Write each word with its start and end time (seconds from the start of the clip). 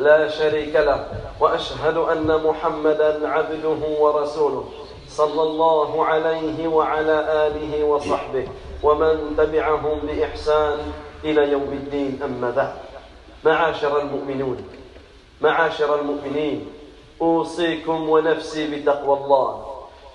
لا 0.00 0.28
شريك 0.28 0.76
له 0.76 1.06
وأشهد 1.40 1.96
أن 1.96 2.40
محمدا 2.44 3.28
عبده 3.28 3.80
ورسوله 4.00 4.64
صلى 5.08 5.42
الله 5.42 6.04
عليه 6.04 6.68
وعلى 6.68 7.46
آله 7.46 7.84
وصحبه 7.84 8.48
ومن 8.82 9.34
تبعهم 9.38 9.98
بإحسان 9.98 10.78
إلى 11.24 11.52
يوم 11.52 11.68
الدين. 11.72 12.20
أما 12.24 12.50
بعد 12.50 12.72
معاشر 13.44 14.00
المؤمنون 14.00 14.68
معاشر 15.40 16.00
المؤمنين 16.00 16.66
أوصيكم 17.22 18.08
ونفسي 18.10 18.76
بتقوى 18.76 19.16
الله 19.16 19.64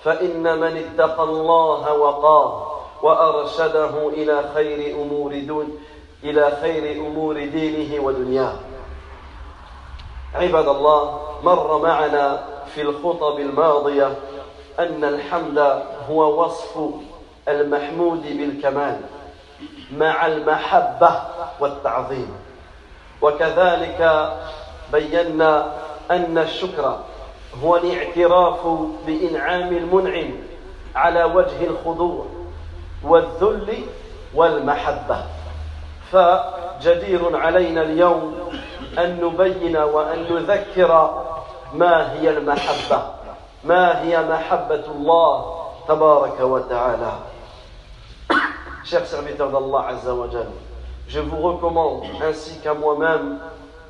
فإن 0.04 0.60
من 0.60 0.76
اتقى 0.76 1.24
الله 1.24 1.92
وقاه 1.92 2.72
وأرشده 3.02 4.08
إلى 4.08 4.50
خير 4.54 4.96
أمور 5.02 5.38
دون 5.38 5.78
إلى 6.24 6.58
خير 6.62 7.06
أمور 7.06 7.34
دينه 7.34 8.04
ودنياه. 8.04 8.54
عباد 10.40 10.68
الله 10.68 11.20
مر 11.42 11.78
معنا 11.82 12.44
في 12.74 12.82
الخطب 12.82 13.38
الماضية 13.38 14.14
أن 14.78 15.04
الحمد 15.04 15.82
هو 16.10 16.44
وصف 16.44 16.80
المحمود 17.48 18.22
بالكمال 18.22 19.00
مع 19.96 20.26
المحبة 20.26 21.10
والتعظيم. 21.60 22.30
وكذلك 23.22 24.32
بينا 24.92 25.72
أن 26.10 26.38
الشكر 26.38 26.98
هو 27.64 27.76
الاعتراف 27.76 28.66
بإنعام 29.06 29.76
المنعم 29.76 30.30
على 30.94 31.24
وجه 31.24 31.64
الخضوع 31.66 32.26
والذل 33.04 33.84
والمحبة. 34.34 35.16
فجدير 36.12 37.36
علينا 37.36 37.82
اليوم 37.82 38.45
أن 38.98 39.20
نبين 39.24 39.76
وأن 39.76 40.26
نذكر 40.30 41.22
ما 41.74 42.12
هي 42.12 42.30
المحبة 42.30 43.02
ما 43.64 44.02
هي 44.02 44.22
محبة 44.22 44.84
الله 44.88 45.62
تبارك 45.88 46.40
وتعالى 46.40 47.12
Chers 48.84 49.06
serviteurs 49.06 49.50
d'Allah 49.50 49.88
Azza 49.88 50.14
wa 50.14 50.28
je 51.08 51.18
vous 51.20 51.38
recommande 51.38 52.04
ainsi 52.22 52.58
qu'à 52.60 52.74
moi-même 52.74 53.38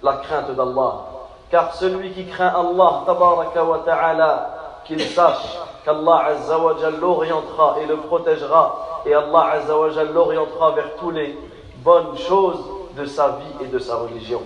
la 0.03 0.15
crainte 0.15 0.55
d'Allah. 0.55 1.05
Car 1.51 1.75
celui 1.75 2.13
qui 2.13 2.27
craint 2.27 2.49
Allah 2.49 3.03
tabaraka 3.07 3.63
wa 3.65 3.79
ta'ala, 3.85 4.81
qu'il 4.85 5.01
sache 5.01 5.59
qu'Allah 5.85 6.25
Azza 6.29 6.59
wa 6.59 6.75
l'orientera 6.99 7.77
et 7.83 7.87
le 7.87 7.97
protégera 7.97 9.03
et 9.05 9.15
Allah 9.15 9.51
Azza 9.53 9.79
wa 9.79 9.89
l'orientera 9.89 10.71
vers 10.73 10.97
toutes 10.97 11.15
les 11.15 11.39
bonnes 11.85 12.17
choses 12.17 12.65
de 12.97 13.05
sa 13.05 13.29
vie 13.29 13.65
et 13.65 13.69
de 13.69 13.79
sa 13.79 13.97
religion. 13.97 14.43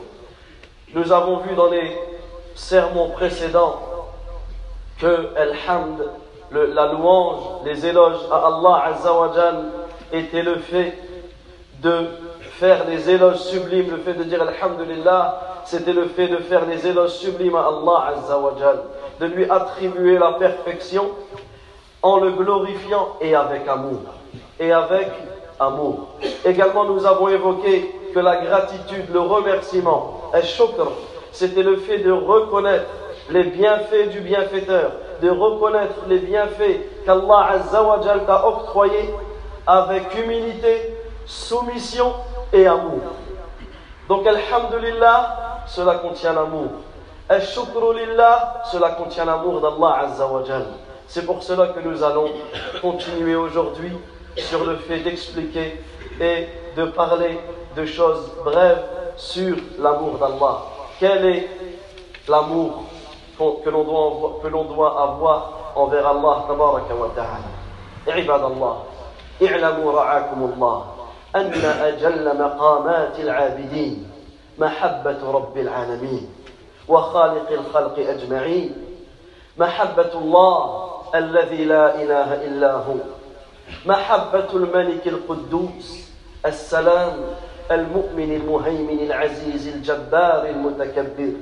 Nous 0.92 1.12
avons 1.12 1.36
vu 1.38 1.54
dans 1.54 1.70
les 1.70 1.96
sermons 2.56 3.10
précédents 3.10 3.76
que 4.98 5.28
Alhamd, 5.36 6.10
la 6.50 6.92
louange, 6.92 7.64
les 7.64 7.86
éloges 7.86 8.18
à 8.30 8.46
Allah 8.48 8.82
Azza 8.86 9.14
wa 9.14 9.30
Jal 9.32 9.64
était 10.12 10.42
le 10.42 10.56
fait 10.56 10.98
de 11.80 12.06
faire 12.58 12.86
les 12.88 13.08
éloges 13.08 13.38
sublimes, 13.38 13.92
le 13.92 13.98
fait 13.98 14.14
de 14.14 14.24
dire 14.24 14.42
Alhamdulillah, 14.42 15.62
c'était 15.64 15.92
le 15.92 16.06
fait 16.06 16.26
de 16.26 16.38
faire 16.38 16.66
les 16.66 16.84
éloges 16.84 17.12
sublimes 17.12 17.54
à 17.54 17.68
Allah 17.68 18.16
Azza 18.16 18.38
wa 18.38 18.54
Jal, 18.58 18.80
de 19.20 19.26
lui 19.26 19.48
attribuer 19.48 20.18
la 20.18 20.32
perfection 20.32 21.08
en 22.02 22.18
le 22.18 22.32
glorifiant 22.32 23.10
et 23.20 23.36
avec 23.36 23.68
amour. 23.68 24.00
Et 24.58 24.72
avec 24.72 25.08
amour. 25.60 26.08
Également, 26.44 26.84
nous 26.84 27.06
avons 27.06 27.28
évoqué 27.28 27.94
que 28.12 28.18
la 28.18 28.36
gratitude, 28.38 29.12
le 29.12 29.20
remerciement, 29.20 30.30
c'était 31.32 31.62
le 31.62 31.76
fait 31.78 31.98
de 31.98 32.12
reconnaître 32.12 32.86
les 33.30 33.44
bienfaits 33.44 34.10
du 34.10 34.20
bienfaiteur, 34.20 34.92
de 35.22 35.30
reconnaître 35.30 35.94
les 36.08 36.18
bienfaits 36.18 37.04
qu'Allah 37.04 37.48
Azza 37.52 37.82
wa 37.82 38.00
Jal 38.02 38.24
t'a 38.26 38.46
octroyés 38.46 39.10
avec 39.66 40.14
humilité, 40.18 40.96
soumission 41.26 42.12
et 42.52 42.66
amour. 42.66 43.00
Donc, 44.08 44.26
Alhamdulillah, 44.26 45.64
cela 45.68 45.96
contient 45.96 46.32
l'amour. 46.32 46.70
Al-Shukrulillah, 47.28 48.64
cela 48.72 48.90
contient 48.90 49.24
l'amour 49.24 49.60
d'Allah 49.60 50.06
Azza 50.06 50.26
wa 50.26 50.42
Jal. 50.44 50.64
C'est 51.06 51.24
pour 51.24 51.42
cela 51.42 51.68
que 51.68 51.80
nous 51.80 52.02
allons 52.02 52.28
continuer 52.82 53.36
aujourd'hui 53.36 53.92
sur 54.36 54.64
le 54.64 54.76
fait 54.76 54.98
d'expliquer 54.98 55.80
et 56.20 56.48
de 56.76 56.84
parler 56.86 57.38
de 57.75 57.85
choses 57.85 58.31
brèves 58.43 58.83
sur 59.17 59.55
l'amour 59.79 60.17
d'Allah. 60.17 60.57
Quel 60.99 61.25
est 61.25 61.49
l'amour 62.27 62.83
que 63.37 63.69
l'on 63.69 63.83
doit, 63.83 64.39
que 64.41 64.47
l'on 64.47 64.63
doit 64.65 65.01
avoir 65.01 65.73
envers 65.75 66.07
Allah 66.07 66.45
tabaraka 66.47 66.95
wa 66.95 67.09
ta'ala 67.15 67.55
عباد 68.07 68.43
الله 68.43 68.83
اعلموا 69.43 69.91
رعاكم 69.91 70.51
الله 70.53 70.85
أن 71.35 71.51
أجل 71.81 72.37
مقامات 72.37 73.19
العابدين 73.19 74.11
محبة 74.57 75.31
رب 75.31 75.57
العالمين 75.57 76.29
وخالق 76.87 77.51
الخلق 77.51 77.99
أجمعين 77.99 78.85
محبة 79.57 80.11
الله 80.15 80.85
الذي 81.15 81.65
لا 81.65 81.95
إله 82.01 82.45
إلا 82.45 82.71
هو 82.73 82.95
محبة 83.85 84.47
الملك 84.53 85.07
القدوس 85.07 86.09
السلام 86.45 87.13
المؤمن 87.70 88.32
المهيمن 88.36 88.98
العزيز 89.02 89.68
الجبار 89.68 90.46
المتكبر 90.46 91.32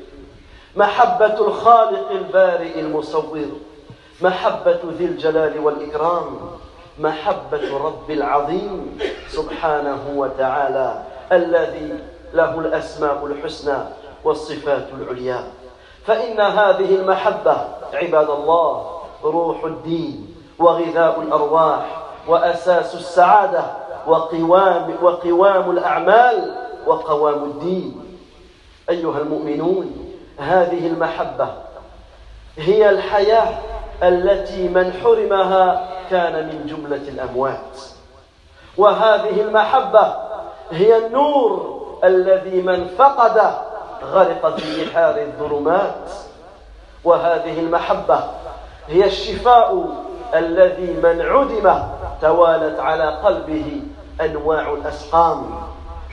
محبة 0.77 1.47
الخالق 1.47 2.11
البارئ 2.11 2.81
المصور 2.81 3.47
محبة 4.21 4.78
ذي 4.99 5.05
الجلال 5.05 5.59
والإكرام 5.59 6.39
محبة 6.99 7.78
رب 7.84 8.11
العظيم 8.11 8.99
سبحانه 9.28 10.00
وتعالى 10.16 11.03
الذي 11.33 11.99
له 12.34 12.59
الأسماء 12.59 13.27
الحسنى 13.27 13.78
والصفات 14.25 14.87
العليا. 15.00 15.45
فإن 16.06 16.41
هذه 16.41 16.95
المحبة 16.95 17.56
عباد 17.95 18.31
الله 18.31 19.00
روح 19.25 19.65
الدين 19.65 20.34
وغذاء 20.59 21.21
الأرواح 21.21 22.03
وأساس 22.28 22.95
السعادة 22.95 23.65
وقوام, 24.08 24.94
وقوام 25.02 25.70
الأعمال 25.70 26.54
وقوام 26.86 27.44
الدين. 27.44 28.19
أيها 28.91 29.19
المؤمنون 29.19 30.14
هذه 30.38 30.86
المحبة 30.86 31.48
هي 32.56 32.91
الحياة 32.91 33.58
التي 34.02 34.68
من 34.68 34.92
حرمها 34.92 35.88
كان 36.10 36.47
من 36.47 36.66
جملة 36.66 37.08
الأموات. 37.08 37.78
وهذه 38.76 39.41
المحبة 39.41 40.14
هي 40.70 41.06
النور 41.06 41.78
الذي 42.04 42.62
من 42.62 42.88
فقده 42.98 43.50
غرق 44.12 44.56
في 44.56 44.84
بحار 44.84 45.16
الظلمات. 45.18 46.10
وهذه 47.04 47.60
المحبة 47.60 48.21
هي 48.88 49.04
الشفاء 49.04 49.88
الذي 50.34 50.92
من 51.03 51.22
عدمه 51.22 51.88
توالت 52.22 52.80
على 52.80 53.04
قلبه 53.04 53.83
أنواع 54.20 54.72
الأسقام. 54.72 55.50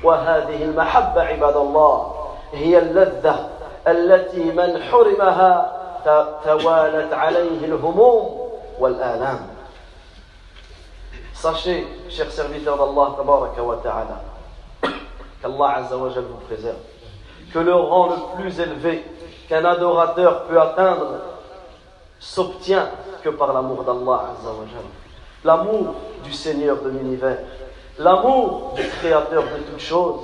وهذه 0.04 0.64
المحبة 0.64 1.22
عباد 1.22 1.58
الله 1.58 2.16
هي 2.54 2.78
اللذة 2.78 3.50
التي 3.88 4.44
من 4.44 4.84
حرمها 4.84 5.72
توالت 6.44 7.14
عليه 7.14 7.66
الهموم 7.66 8.50
والآلام. 8.80 9.40
صشي 11.36 11.84
شيخ 12.10 12.30
سيرفيتور 12.30 12.84
الله 12.84 13.16
تبارك 13.18 13.58
وتعالى 13.58 14.18
كالله 15.44 15.70
عز 15.70 15.94
وجل 15.94 16.26
مبخزير 16.34 16.74
que 17.54 17.60
le 17.60 17.76
rang 17.76 18.08
le 18.10 18.18
plus 18.36 18.60
élevé 18.60 19.04
qu'un 19.48 19.64
adorateur 19.66 20.44
peut 20.44 20.60
atteindre 20.60 21.22
s'obtient 22.20 22.90
que 23.24 23.30
par 23.30 23.54
l'amour 23.54 23.84
d'Allah 23.84 24.32
azza 24.32 24.50
wa 24.50 24.66
jal 24.66 24.88
l'amour 25.44 25.94
du 26.24 26.34
Seigneur 26.34 26.78
de 26.78 26.90
l'univers. 26.90 27.38
L'amour 28.00 28.74
du 28.76 28.84
Créateur 28.84 29.44
de 29.44 29.72
toutes 29.72 29.80
choses, 29.80 30.22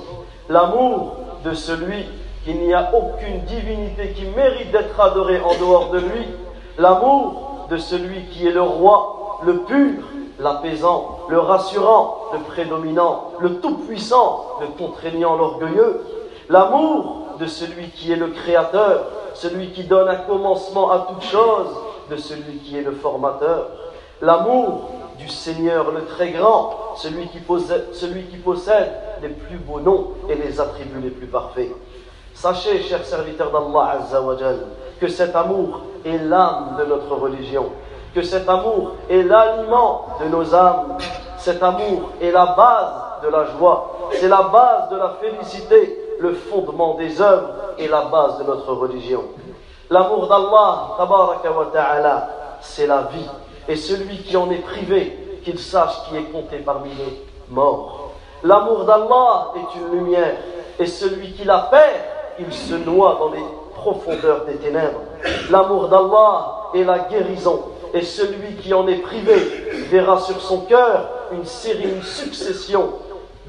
l'amour 0.48 1.16
de 1.44 1.54
celui 1.54 2.06
qu'il 2.44 2.58
n'y 2.58 2.74
a 2.74 2.90
aucune 2.94 3.40
divinité 3.46 4.12
qui 4.12 4.24
mérite 4.36 4.70
d'être 4.72 4.98
adorée 5.00 5.40
en 5.40 5.54
dehors 5.58 5.90
de 5.90 5.98
lui, 5.98 6.26
l'amour 6.78 7.66
de 7.70 7.76
celui 7.76 8.24
qui 8.26 8.46
est 8.46 8.52
le 8.52 8.62
roi, 8.62 9.40
le 9.44 9.58
pur, 9.58 10.02
l'apaisant, 10.38 11.20
le 11.28 11.38
rassurant, 11.38 12.18
le 12.32 12.40
prédominant, 12.40 13.32
le 13.40 13.60
tout-puissant, 13.60 14.46
le 14.60 14.66
contraignant, 14.78 15.36
l'orgueilleux. 15.36 16.02
L'amour 16.48 17.36
de 17.38 17.46
celui 17.46 17.88
qui 17.90 18.12
est 18.12 18.16
le 18.16 18.28
créateur, 18.28 19.04
celui 19.34 19.70
qui 19.70 19.84
donne 19.84 20.08
un 20.08 20.16
commencement 20.16 20.90
à 20.90 21.06
toute 21.08 21.22
chose, 21.22 21.68
de 22.10 22.16
celui 22.16 22.58
qui 22.58 22.76
est 22.76 22.82
le 22.82 22.92
formateur. 22.92 23.68
L'amour 24.20 24.90
du 25.22 25.28
Seigneur 25.28 25.90
le 25.92 26.04
très 26.04 26.30
grand, 26.30 26.94
celui 26.96 27.28
qui, 27.28 27.38
possède, 27.38 28.92
les 29.22 29.28
plus 29.28 29.56
beaux 29.56 29.80
noms 29.80 30.12
et 30.28 30.34
les 30.34 30.60
attributs 30.60 31.00
les 31.00 31.10
plus 31.10 31.26
parfaits. 31.26 31.70
Sachez, 32.34 32.80
chers 32.82 33.04
serviteurs 33.04 33.50
d'Allah 33.50 34.00
que 35.00 35.08
cet 35.08 35.34
amour 35.36 35.82
est 36.04 36.18
l'âme 36.18 36.76
de 36.78 36.84
notre 36.84 37.14
religion, 37.14 37.66
que 38.14 38.22
cet 38.22 38.48
amour 38.48 38.92
est 39.08 39.22
l'aliment 39.22 40.06
de 40.20 40.28
nos 40.28 40.54
âmes, 40.54 40.98
cet 41.38 41.62
amour 41.62 42.10
est 42.20 42.30
la 42.30 42.46
base 42.56 43.22
de 43.22 43.28
la 43.28 43.46
joie, 43.56 44.10
c'est 44.12 44.28
la 44.28 44.42
base 44.42 44.90
de 44.90 44.96
la 44.96 45.16
félicité, 45.20 45.98
le 46.20 46.34
fondement 46.34 46.94
des 46.94 47.20
œuvres 47.20 47.48
et 47.78 47.88
la 47.88 48.02
base 48.02 48.38
de 48.38 48.44
notre 48.44 48.72
religion. 48.74 49.22
L'amour 49.90 50.26
d'Allah, 50.28 50.96
c'est 52.60 52.86
la 52.86 53.02
vie. 53.02 53.28
Et 53.68 53.76
celui 53.76 54.18
qui 54.18 54.36
en 54.36 54.50
est 54.50 54.62
privé, 54.62 55.16
qu'il 55.44 55.58
sache 55.58 56.08
qui 56.08 56.16
est 56.16 56.30
compté 56.32 56.58
parmi 56.58 56.90
les 56.90 57.24
morts. 57.48 58.12
L'amour 58.44 58.84
d'Allah 58.84 59.52
est 59.56 59.78
une 59.78 59.98
lumière. 59.98 60.36
Et 60.78 60.86
celui 60.86 61.32
qui 61.32 61.44
la 61.44 61.68
perd, 61.70 62.00
il 62.38 62.52
se 62.52 62.74
noie 62.74 63.16
dans 63.18 63.30
les 63.30 63.44
profondeurs 63.74 64.44
des 64.46 64.56
ténèbres. 64.56 65.00
L'amour 65.50 65.88
d'Allah 65.88 66.70
est 66.74 66.84
la 66.84 67.00
guérison. 67.00 67.60
Et 67.94 68.02
celui 68.02 68.56
qui 68.56 68.72
en 68.72 68.88
est 68.88 68.96
privé 68.96 69.34
verra 69.90 70.18
sur 70.18 70.40
son 70.40 70.62
cœur 70.62 71.08
une 71.32 71.44
série, 71.44 71.84
une 71.84 72.02
succession 72.02 72.88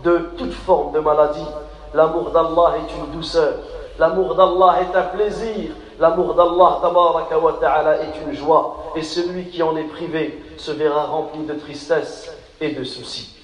de 0.04 0.30
toutes 0.38 0.54
formes 0.54 0.92
de 0.92 1.00
maladies. 1.00 1.48
L'amour 1.94 2.32
d'Allah 2.32 2.76
est 2.78 2.94
une 2.98 3.12
douceur. 3.16 3.54
L'amour 4.00 4.36
d'Allah 4.36 4.80
est 4.82 4.98
un 4.98 5.04
plaisir. 5.04 5.72
L'amour 6.03 6.35
d'Allah 6.35 6.81
wa 6.83 7.53
ta'ala 7.61 7.97
est 8.03 8.21
une 8.27 8.35
joie. 8.35 8.93
Et 8.97 9.03
celui 9.03 9.47
qui 9.47 9.63
en 9.63 9.77
est 9.77 9.89
privé 9.89 10.43
se 10.57 10.71
verra 10.73 11.05
rempli 11.05 11.45
de 11.45 11.55
tristesse 11.55 12.33
et 12.61 12.71
de 12.73 12.85
soucis. 12.85 13.35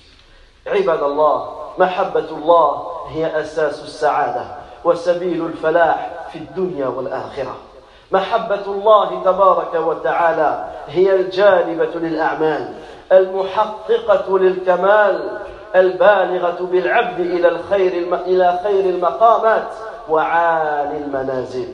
عباد 0.66 1.02
الله 1.02 1.48
محبة 1.78 2.28
الله 2.30 2.86
هي 3.08 3.40
أساس 3.40 3.84
السعادة 3.84 4.44
وسبيل 4.84 5.46
الفلاح 5.46 6.10
في 6.32 6.38
الدنيا 6.38 6.86
والآخرة 6.86 7.56
محبة 8.12 8.64
الله 8.66 9.22
تبارك 9.24 9.74
وتعالى 9.74 10.64
هي 10.88 11.14
الجالبة 11.14 11.94
للأعمال 11.94 12.74
المحققة 13.12 14.38
للكمال 14.38 15.38
البالغة 15.76 16.68
بالعبد 16.72 17.20
إلى 17.20 17.48
الخير 17.48 17.92
إلى 18.26 18.60
خير 18.64 18.84
المقامات 18.84 19.68
وعالي 20.08 20.96
المنازل 20.96 21.68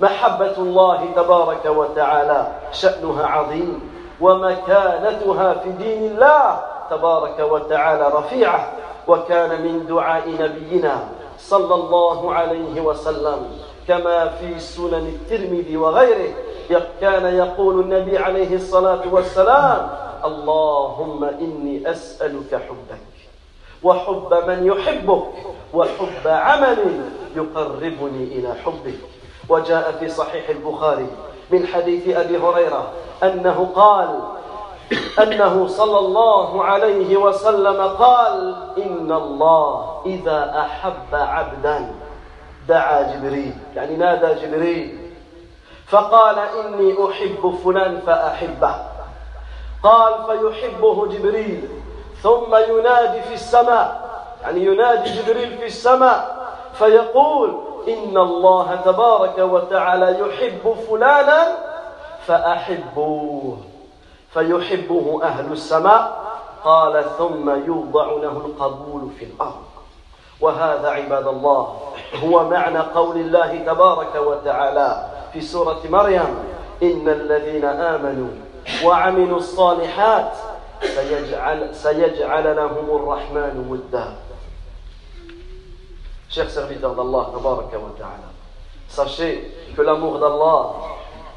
محبة 0.00 0.56
الله 0.58 1.04
تبارك 1.16 1.64
وتعالى 1.66 2.52
شأنها 2.72 3.26
عظيم 3.26 3.80
ومكانتها 4.20 5.54
في 5.54 5.70
دين 5.70 6.10
الله 6.10 6.60
تبارك 6.90 7.38
وتعالى 7.40 8.08
رفيعة 8.14 8.72
وكان 9.08 9.62
من 9.62 9.86
دعاء 9.86 10.28
نبينا 10.40 11.08
صلى 11.38 11.74
الله 11.74 12.34
عليه 12.34 12.80
وسلم. 12.80 13.58
كما 13.88 14.28
في 14.28 14.58
سنن 14.58 15.06
الترمذي 15.14 15.76
وغيره 15.76 16.34
كان 17.00 17.34
يقول 17.34 17.80
النبي 17.80 18.18
عليه 18.18 18.56
الصلاة 18.56 19.02
والسلام 19.12 19.88
اللهم 20.24 21.24
إني 21.24 21.90
أسألك 21.90 22.50
حبك 22.68 23.06
وحب 23.82 24.34
من 24.48 24.66
يحبك 24.66 25.26
وحب 25.74 26.26
عمل 26.26 26.78
يقربني 27.36 28.24
إلى 28.24 28.54
حبك. 28.64 29.15
وجاء 29.48 29.96
في 30.00 30.08
صحيح 30.08 30.48
البخاري 30.48 31.06
من 31.50 31.66
حديث 31.66 32.16
أبي 32.16 32.38
هريرة 32.38 32.90
أنه 33.22 33.70
قال 33.74 34.20
أنه 35.22 35.66
صلى 35.66 35.98
الله 35.98 36.64
عليه 36.64 37.16
وسلم 37.16 37.82
قال 37.82 38.56
إن 38.78 39.12
الله 39.12 40.02
إذا 40.06 40.54
أحب 40.60 41.14
عبدا 41.14 41.94
دعا 42.68 43.02
جبريل 43.02 43.54
يعني 43.74 43.96
نادى 43.96 44.46
جبريل 44.46 44.98
فقال 45.86 46.38
إني 46.38 46.94
أحب 47.10 47.58
فلان 47.64 48.00
فأحبه. 48.06 48.74
قال 49.82 50.14
فيحبه 50.26 51.06
جبريل 51.06 51.68
ثم 52.22 52.56
ينادي 52.68 53.22
في 53.22 53.34
السماء 53.34 54.06
يعني 54.42 54.64
ينادي 54.64 55.10
جبريل 55.10 55.58
في 55.58 55.66
السماء 55.66 56.48
فيقول 56.74 57.65
إن 57.88 58.16
الله 58.16 58.74
تبارك 58.84 59.38
وتعالى 59.38 60.20
يحب 60.20 60.76
فلانا 60.88 61.58
فأحبوه 62.26 63.58
فيحبه 64.30 65.20
أهل 65.22 65.52
السماء. 65.52 66.26
قال 66.64 67.04
ثم 67.18 67.50
يوضع 67.66 68.06
له 68.06 68.42
القبول 68.46 69.10
في 69.18 69.24
الأرض. 69.24 69.64
وهذا 70.40 70.88
عباد 70.88 71.26
الله 71.26 71.76
هو 72.24 72.44
معنى 72.44 72.78
قول 72.78 73.16
الله 73.16 73.58
تبارك 73.66 74.14
وتعالى 74.14 75.06
في 75.32 75.40
سورة 75.40 75.80
مريم. 75.90 76.38
إن 76.82 77.08
الذين 77.08 77.64
آمنوا 77.64 78.28
وعملوا 78.84 79.38
الصالحات 79.38 80.32
سيجعل, 80.82 81.74
سيجعل 81.74 82.56
لهم 82.56 82.96
الرحمن 82.96 83.66
ودا. 83.70 84.25
Chers 86.36 86.50
serviteurs 86.50 86.94
d'Allah, 86.94 87.30
sachez 88.88 89.54
que 89.74 89.80
l'amour 89.80 90.18
d'Allah 90.18 90.66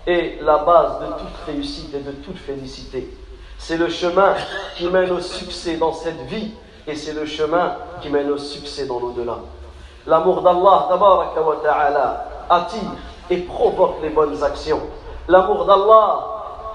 est 0.06 0.44
la 0.44 0.58
base 0.58 1.00
de 1.00 1.06
toute 1.14 1.46
réussite 1.46 1.96
et 1.96 2.00
de 2.00 2.12
toute 2.12 2.38
félicité. 2.38 3.10
C'est 3.58 3.78
le 3.78 3.88
chemin 3.88 4.34
qui 4.76 4.90
mène 4.90 5.10
au 5.12 5.22
succès 5.22 5.78
dans 5.78 5.94
cette 5.94 6.20
vie 6.24 6.52
et 6.86 6.96
c'est 6.96 7.14
le 7.14 7.26
chemin 7.26 7.78
qui 8.02 8.10
mène 8.10 8.30
au 8.30 8.38
succès 8.38 8.88
dans 8.88 9.00
l'au-delà. 9.00 9.38
L'amour 10.06 10.42
d'Allah 10.42 10.90
attire 12.50 12.92
et 13.30 13.38
provoque 13.38 14.02
les 14.02 14.10
bonnes 14.10 14.44
actions. 14.44 14.82
L'amour 15.30 15.64
d'Allah 15.64 16.26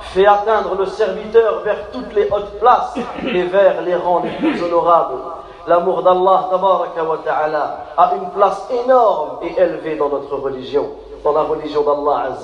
fait 0.00 0.24
atteindre 0.24 0.76
le 0.76 0.86
serviteur 0.86 1.60
vers 1.60 1.90
toutes 1.90 2.14
les 2.14 2.26
hautes 2.30 2.58
places 2.58 2.94
et 3.22 3.42
vers 3.42 3.82
les 3.82 3.96
rangs 3.96 4.22
les 4.22 4.30
plus 4.30 4.62
honorables. 4.62 5.20
L'amour 5.66 6.02
d'Allah 6.02 6.50
a 7.96 8.14
une 8.16 8.30
place 8.30 8.68
énorme 8.70 9.38
et 9.42 9.58
élevée 9.58 9.96
dans 9.96 10.10
notre 10.10 10.36
religion, 10.36 10.90
dans 11.22 11.32
la 11.32 11.42
religion 11.42 11.82
d'Allah 11.82 12.36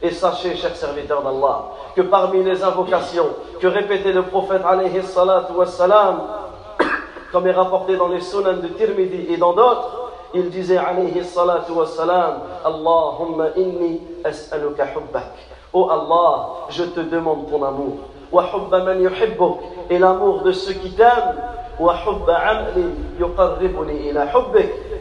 Et 0.00 0.10
sachez, 0.10 0.56
chers 0.56 0.76
serviteurs 0.76 1.22
d'Allah, 1.22 1.64
que 1.94 2.00
parmi 2.02 2.42
les 2.42 2.62
invocations 2.64 3.28
que 3.60 3.66
répétait 3.66 4.12
le 4.12 4.22
prophète 4.22 4.62
alayhi 4.64 5.02
salatu 5.02 5.52
wassalam, 5.52 6.22
comme 7.32 7.46
est 7.46 7.52
rapporté 7.52 7.96
dans 7.96 8.08
les 8.08 8.20
sunan 8.22 8.54
de 8.62 8.68
Tirmidhi 8.68 9.26
et 9.34 9.36
dans 9.36 9.52
d'autres, 9.52 10.12
il 10.32 10.48
disait 10.48 10.78
alayhi 10.78 11.22
salatu 11.22 11.72
wassalam, 11.72 12.40
Allahumma 12.64 13.48
inni 13.56 14.00
as'aluka 14.24 14.86
hubbak. 14.94 15.32
Oh 15.74 15.90
Allah, 15.90 16.68
je 16.70 16.84
te 16.84 17.00
demande 17.00 17.50
ton 17.50 17.62
amour. 17.62 17.98
Et 19.90 19.98
l'amour 19.98 20.42
de 20.42 20.52
ceux 20.52 20.74
qui 20.74 20.90
t'aiment. 20.92 21.36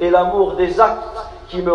Et 0.01 0.09
l'amour 0.09 0.53
des 0.53 0.79
actes 0.81 1.03
qui 1.47 1.61
me, 1.61 1.71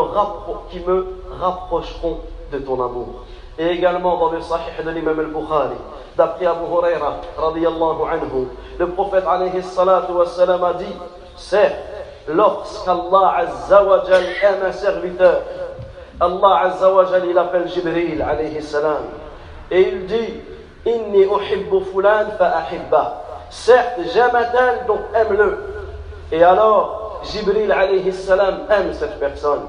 qui 0.71 0.81
me 0.81 1.07
rapprocheront 1.41 2.19
de 2.53 2.59
ton 2.59 2.75
amour. 2.75 3.25
Et 3.59 3.67
également 3.69 4.17
dans 4.17 4.31
le 4.31 4.41
Sahih 4.41 4.85
de 4.85 4.91
l'imam 4.91 5.19
al-Bukhari, 5.19 5.77
d'après 6.17 6.47
Abu 6.47 6.65
Huraira, 6.73 7.21
anhu, 7.39 8.49
le 8.79 8.89
prophète 8.89 9.25
alayhi 9.29 9.63
salatu 9.63 10.13
wassalam 10.13 10.65
a 10.65 10.73
dit, 10.75 10.95
c'est 11.37 11.77
lorsqu'Allah 12.29 13.35
azza 13.39 13.85
wa 13.85 14.03
jal 14.07 14.25
aime 14.43 14.65
un 14.67 14.73
serviteur, 14.73 15.43
Allah 16.21 16.61
azza 16.65 16.93
wa 16.93 17.05
jal 17.05 17.27
il 17.29 17.37
appelle 17.37 17.69
Jibril 17.69 18.23
alayhi 18.23 18.63
salam, 18.63 19.03
et 19.71 19.81
il 19.81 20.07
dit, 20.07 20.41
inni 20.87 21.27
uhibbu 21.27 21.81
fulan 21.93 22.27
fa. 22.39 22.67
Certes, 23.51 24.01
j'aime 24.13 24.47
tel, 24.53 24.87
donc 24.87 25.01
aime-le. 25.15 25.59
Et 26.33 26.43
alors, 26.43 27.21
Jibril 27.25 27.73
alayhi 27.73 28.13
salam 28.13 28.61
aime 28.71 28.93
cette 28.93 29.19
personne. 29.19 29.63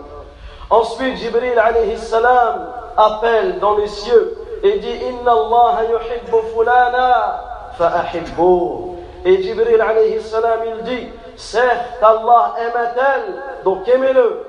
Ensuite, 0.70 1.18
Jibril 1.18 1.58
alayhi 1.58 1.98
salam 1.98 2.68
appelle 2.96 3.60
dans 3.60 3.76
les 3.78 3.88
cieux 3.88 4.38
et 4.64 4.80
dit 4.80 4.96
Inna 5.10 5.32
Allah 5.32 5.80
yuhibbu 5.90 6.48
fulana 6.54 7.72
fa'ahibbu. 7.78 8.98
Et 9.26 9.42
Jibril 9.42 9.82
alayhi 9.82 10.22
salam 10.22 10.60
il 10.66 10.84
dit 10.84 11.08
Certes, 11.36 11.98
Allah 12.02 12.56
aime 12.60 12.82
un 12.82 12.94
tel, 12.94 13.22
donc 13.66 13.88
aimez-le. 13.88 14.46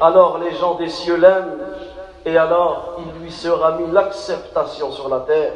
Alors 0.00 0.38
les 0.38 0.50
gens 0.56 0.74
des 0.74 0.88
cieux 0.88 1.16
l'aiment 1.16 1.58
et 2.24 2.36
alors 2.36 2.96
il 2.98 3.22
lui 3.22 3.30
sera 3.30 3.72
mis 3.72 3.90
l'acceptation 3.92 4.90
sur 4.90 5.08
la 5.08 5.20
terre. 5.20 5.52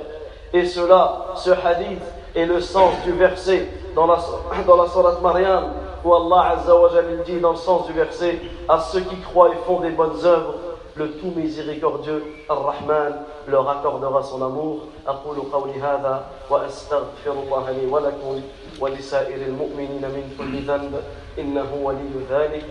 Et 0.53 0.65
cela, 0.65 1.27
ce 1.35 1.49
hadith, 1.51 2.01
est 2.35 2.45
le 2.45 2.61
sens 2.61 2.93
du 3.03 3.11
verset 3.13 3.67
dans 3.95 4.07
la, 4.07 4.17
dans 4.65 4.81
la 4.81 4.87
Surat 4.89 5.19
Mariam, 5.21 5.73
où 6.03 6.13
Allah 6.13 6.57
Azza 6.57 6.75
wa 6.75 6.89
Jal 6.89 7.23
dit 7.25 7.39
dans 7.39 7.51
le 7.51 7.57
sens 7.57 7.85
du 7.87 7.93
verset 7.93 8.39
à 8.69 8.79
ceux 8.79 9.01
qui 9.01 9.17
croient 9.21 9.49
et 9.49 9.65
font 9.65 9.81
des 9.81 9.91
bonnes 9.91 10.25
œuvres, 10.25 10.55
le 10.95 11.11
tout 11.11 11.31
miséricordieux, 11.35 12.23
Ar-Rahman, 12.49 13.13
leur 13.47 13.69
accordera 13.69 14.23
son 14.23 14.41
amour. 14.41 14.87
أقول 15.07 15.37
قولي 15.51 15.81
هذا 15.81 16.25
وأستغفر 16.49 17.31
الله 17.31 17.71
لي 17.71 17.85
ولكم 17.85 18.41
ولسائر 18.79 19.41
المؤمنين 19.47 20.01
من 20.01 20.35
كل 20.37 20.61
ذنب 20.67 20.93
إنه 21.39 21.67
ولي 21.83 22.11
ذلك 22.29 22.65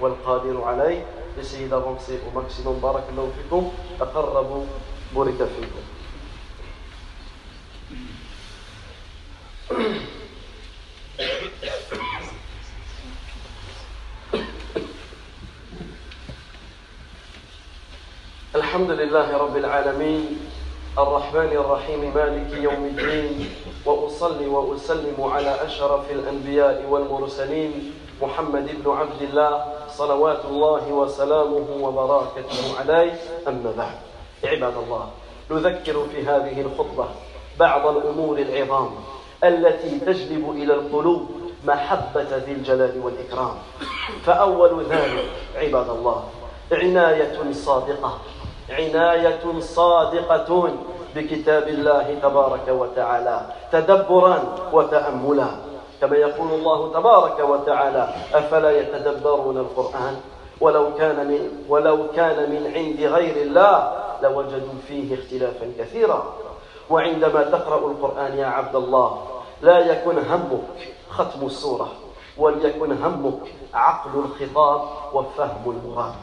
والقادر 0.00 0.64
عليه 0.64 1.04
Essayez 1.38 1.68
d'avancer 1.68 2.18
au 2.26 2.32
maximum. 2.38 2.80
Barakallahu 2.80 3.28
fikum. 3.36 3.70
أقربوا 4.00 4.64
بورك 5.14 5.36
فيكم. 5.36 5.82
الحمد 9.71 9.95
لله 18.91 19.37
رب 19.37 19.57
العالمين 19.57 20.39
الرحمن 20.97 21.51
الرحيم 21.55 22.11
مالك 22.15 22.51
يوم 22.51 22.85
الدين 22.85 23.49
وأصلي 23.85 24.47
وأسلم 24.47 25.23
على 25.23 25.65
أشرف 25.65 26.11
الأنبياء 26.11 26.85
والمرسلين 26.89 27.93
محمد 28.21 28.83
بن 28.83 28.91
عبد 28.91 29.21
الله 29.21 29.65
صلوات 29.87 30.45
الله 30.45 30.87
وسلامه 30.87 31.67
وبركاته 31.81 32.79
عليه. 32.79 33.13
أما 33.47 33.73
بعد 33.77 33.97
عباد 34.43 34.77
الله 34.77 35.09
نذكر 35.51 36.07
في 36.11 36.27
هذه 36.27 36.61
الخطبة 36.61 37.05
بعض 37.59 37.87
الأمور 37.87 38.37
العظام. 38.37 38.95
التي 39.43 39.99
تجلب 39.99 40.51
إلى 40.51 40.73
القلوب 40.73 41.29
محبة 41.65 42.37
ذي 42.45 42.51
الجلال 42.51 43.01
والإكرام. 43.03 43.55
فأول 44.25 44.83
ذلك 44.89 45.25
عباد 45.55 45.89
الله 45.89 46.23
عناية 46.71 47.51
صادقة. 47.51 48.17
عناية 48.69 49.59
صادقة 49.59 50.69
بكتاب 51.15 51.67
الله 51.67 52.15
تبارك 52.21 52.67
وتعالى. 52.67 53.41
تدبرا 53.71 54.39
وتأملا. 54.73 55.47
كما 56.01 56.17
يقول 56.17 56.49
الله 56.51 56.93
تبارك 56.93 57.39
وتعالى 57.49 58.13
أفلا 58.33 58.71
يتدبرون 58.71 59.57
القرآن؟ 59.57 60.15
ولو 60.61 60.93
كان 60.95 61.27
من 61.27 61.65
ولو 61.69 62.07
كان 62.15 62.49
من 62.49 62.71
عند 62.75 63.13
غير 63.13 63.35
الله 63.45 63.93
لوجدوا 64.21 64.79
فيه 64.87 65.15
اختلافا 65.15 65.71
كثيرا. 65.79 66.33
وعندما 66.89 67.43
تقرأ 67.43 67.91
القرآن 67.91 68.37
يا 68.37 68.45
عبد 68.45 68.75
الله 68.75 69.21
لا 69.62 69.78
يكن 69.78 70.18
همك 70.18 70.62
ختم 71.10 71.46
السورة 71.46 71.88
وليكن 72.38 72.92
همك 72.92 73.40
عقل 73.74 74.10
الخطاب 74.18 74.80
وفهم 75.14 75.62
المراد 75.66 76.14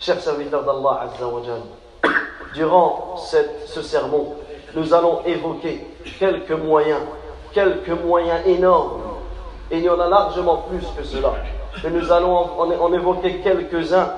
Chers 0.00 0.20
serviteurs 0.20 0.62
d'Allah 0.62 1.08
Azzawajal, 1.10 1.60
durant 2.54 3.16
cette, 3.16 3.66
ce 3.66 3.82
sermon, 3.82 4.34
nous 4.76 4.94
allons 4.94 5.24
évoquer 5.26 5.84
quelques 6.20 6.52
moyens, 6.52 7.00
quelques 7.52 7.90
moyens 7.90 8.46
énormes, 8.46 9.00
et 9.72 9.78
il 9.78 9.82
y 9.82 9.90
en 9.90 9.98
a 9.98 10.08
largement 10.08 10.58
plus 10.68 10.86
que 10.96 11.02
cela. 11.02 11.32
Mais 11.82 11.90
nous 11.90 12.12
allons 12.12 12.36
en, 12.36 12.70
en 12.70 12.92
évoquer 12.92 13.40
quelques-uns, 13.40 14.08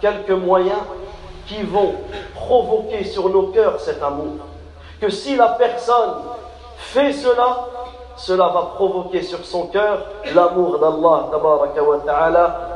quelques 0.00 0.30
moyens 0.30 0.78
qui 1.46 1.62
vont 1.62 1.94
provoquer 2.34 3.02
sur 3.02 3.28
nos 3.28 3.48
cœurs 3.48 3.80
cet 3.80 4.00
amour. 4.04 4.36
Que 5.00 5.10
si 5.10 5.34
la 5.34 5.48
personne 5.48 6.22
fait 6.81 7.13
cela, 7.13 7.67
cela 8.17 8.49
va 8.49 8.73
provoquer 8.75 9.23
sur 9.23 9.43
son 9.45 9.67
cœur 9.67 10.05
l'amour 10.33 10.79
d'Allah 10.79 11.29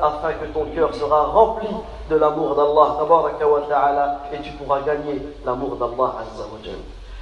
afin 0.02 0.34
que 0.34 0.46
ton 0.54 0.66
cœur 0.74 0.94
sera 0.96 1.26
rempli 1.26 1.68
de 2.10 2.16
l'amour 2.16 2.56
d'Allah 2.56 4.22
et 4.32 4.42
tu 4.42 4.52
pourras 4.52 4.82
gagner 4.82 5.22
l'amour 5.46 5.76
d'Allah. 5.76 6.16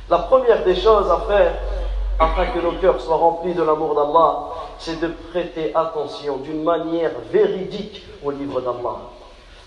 La 0.09 0.19
première 0.19 0.63
des 0.63 0.75
choses 0.75 1.09
à 1.09 1.17
faire 1.27 1.53
afin 2.19 2.45
que 2.47 2.59
nos 2.59 2.73
cœurs 2.73 3.01
soient 3.01 3.15
remplis 3.15 3.53
de 3.53 3.63
l'amour 3.63 3.95
d'Allah, 3.95 4.49
c'est 4.77 4.99
de 4.99 5.07
prêter 5.31 5.71
attention 5.73 6.37
d'une 6.37 6.63
manière 6.63 7.11
véridique 7.31 8.03
au 8.23 8.31
livre 8.31 8.61
d'Allah. 8.61 8.97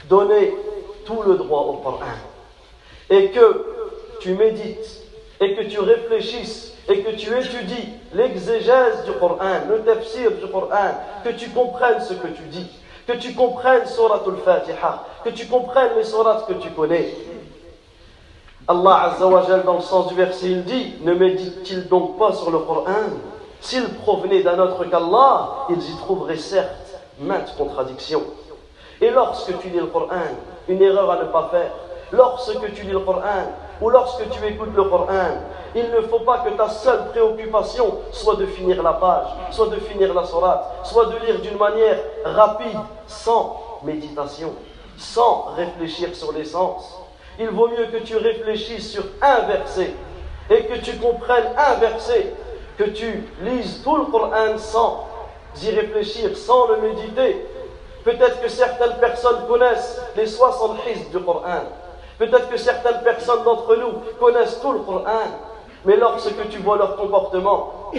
Donner 0.09 0.55
tout 1.05 1.23
le 1.27 1.37
droit 1.37 1.63
au 1.63 1.73
Coran 1.75 1.99
et 3.11 3.31
que 3.31 3.67
tu 4.21 4.35
médites 4.35 5.06
et 5.41 5.55
que 5.55 5.63
tu 5.65 5.81
réfléchisses 5.81 6.73
et 6.89 7.01
que 7.01 7.11
tu 7.11 7.37
étudies 7.37 7.89
l'exégèse 8.15 9.05
du 9.05 9.13
Coran, 9.13 9.67
le 9.69 9.81
tafsir 9.81 10.31
du 10.33 10.47
Coran, 10.51 10.95
que 11.25 11.31
tu 11.31 11.51
comprennes 11.51 12.01
ce 12.01 12.15
que 12.15 12.29
tu 12.29 12.43
dis, 12.45 12.67
que 13.07 13.13
tu 13.13 13.35
comprennes 13.35 13.87
Surat 13.87 14.23
al-Fatiha, 14.27 15.05
que 15.25 15.31
tu 15.31 15.47
comprennes 15.47 15.93
les 15.97 16.05
surats 16.05 16.45
que 16.47 16.55
tu 16.55 16.71
connais. 16.71 17.13
Allah 18.69 19.13
Azza 19.13 19.27
wa 19.27 19.45
Jal, 19.47 19.63
dans 19.65 19.77
le 19.77 19.81
sens 19.81 20.09
du 20.09 20.15
verset, 20.15 20.47
il 20.47 20.65
dit 20.65 20.95
Ne 21.03 21.15
médite-t-il 21.15 21.89
donc 21.89 22.19
pas 22.19 22.33
sur 22.33 22.51
le 22.51 22.59
Coran? 22.61 23.11
S'il 23.61 23.89
provenait 23.95 24.43
d'un 24.43 24.59
autre 24.59 24.85
qu'Allah, 24.85 25.67
ils 25.71 25.91
y 25.91 25.97
trouveraient 25.99 26.37
certes 26.37 27.01
maintes 27.21 27.55
contradictions. 27.57 28.23
Et 29.01 29.11
lorsque 29.11 29.59
tu 29.61 29.69
lis 29.69 29.79
le 29.79 29.87
Coran, 29.87 30.09
une 30.69 30.83
erreur 30.83 31.11
à 31.11 31.17
ne 31.17 31.29
pas 31.29 31.49
faire, 31.51 31.71
lorsque 32.13 32.73
tu 32.75 32.83
lis 32.83 32.93
le 32.93 33.01
Coran 33.01 33.53
ou 33.81 33.91
lorsque 33.91 34.29
tu 34.31 34.45
écoutes 34.47 34.75
le 34.75 34.85
Coran, 34.85 35.43
il 35.75 35.91
ne 35.91 36.01
faut 36.03 36.21
pas 36.21 36.39
que 36.39 36.51
ta 36.51 36.69
seule 36.69 37.09
préoccupation 37.11 37.99
soit 38.11 38.37
de 38.37 38.47
finir 38.47 38.83
la 38.83 38.95
page, 38.95 39.27
soit 39.51 39.69
de 39.69 39.77
finir 39.77 40.15
la 40.15 40.25
sourate, 40.25 40.65
soit 40.85 41.07
de 41.07 41.17
lire 41.27 41.41
d'une 41.41 41.59
manière 41.59 41.99
rapide, 42.25 42.79
sans 43.07 43.81
méditation, 43.83 44.55
sans 44.97 45.49
réfléchir 45.57 46.15
sur 46.15 46.33
l'essence. 46.33 46.99
Il 47.39 47.51
vaut 47.51 47.69
mieux 47.69 47.87
que 47.87 47.99
tu 47.99 48.17
réfléchisses 48.17 48.93
sur 48.93 49.05
un 49.21 49.41
verset 49.47 49.93
et 50.49 50.65
que 50.65 50.79
tu 50.79 50.97
comprennes 50.97 51.51
un 51.59 51.75
verset, 51.75 52.33
que 52.79 52.85
tu 52.85 53.29
lises 53.43 53.83
tout 53.85 53.97
le 53.97 54.07
Coran 54.07 54.57
sans 54.57 55.07
y 55.63 55.71
réfléchir, 55.71 56.37
sans 56.37 56.69
le 56.69 56.77
méditer. 56.79 57.47
Peut-être 58.05 58.41
que 58.41 58.49
certaines 58.49 58.97
personnes 58.99 59.47
connaissent 59.49 60.01
les 60.17 60.27
60 60.27 60.79
hizb 60.87 61.11
du 61.11 61.23
Coran. 61.25 61.65
Peut-être 62.19 62.49
que 62.49 62.57
certaines 62.57 63.03
personnes 63.03 63.45
d'entre 63.45 63.77
nous 63.77 63.93
connaissent 64.19 64.61
tout 64.61 64.73
le 64.73 64.79
Coran. 64.81 65.03
Mais 65.85 65.97
lorsque 65.97 66.49
tu 66.49 66.59
vois 66.59 66.79
leur 66.79 66.97
comportement, 66.97 67.93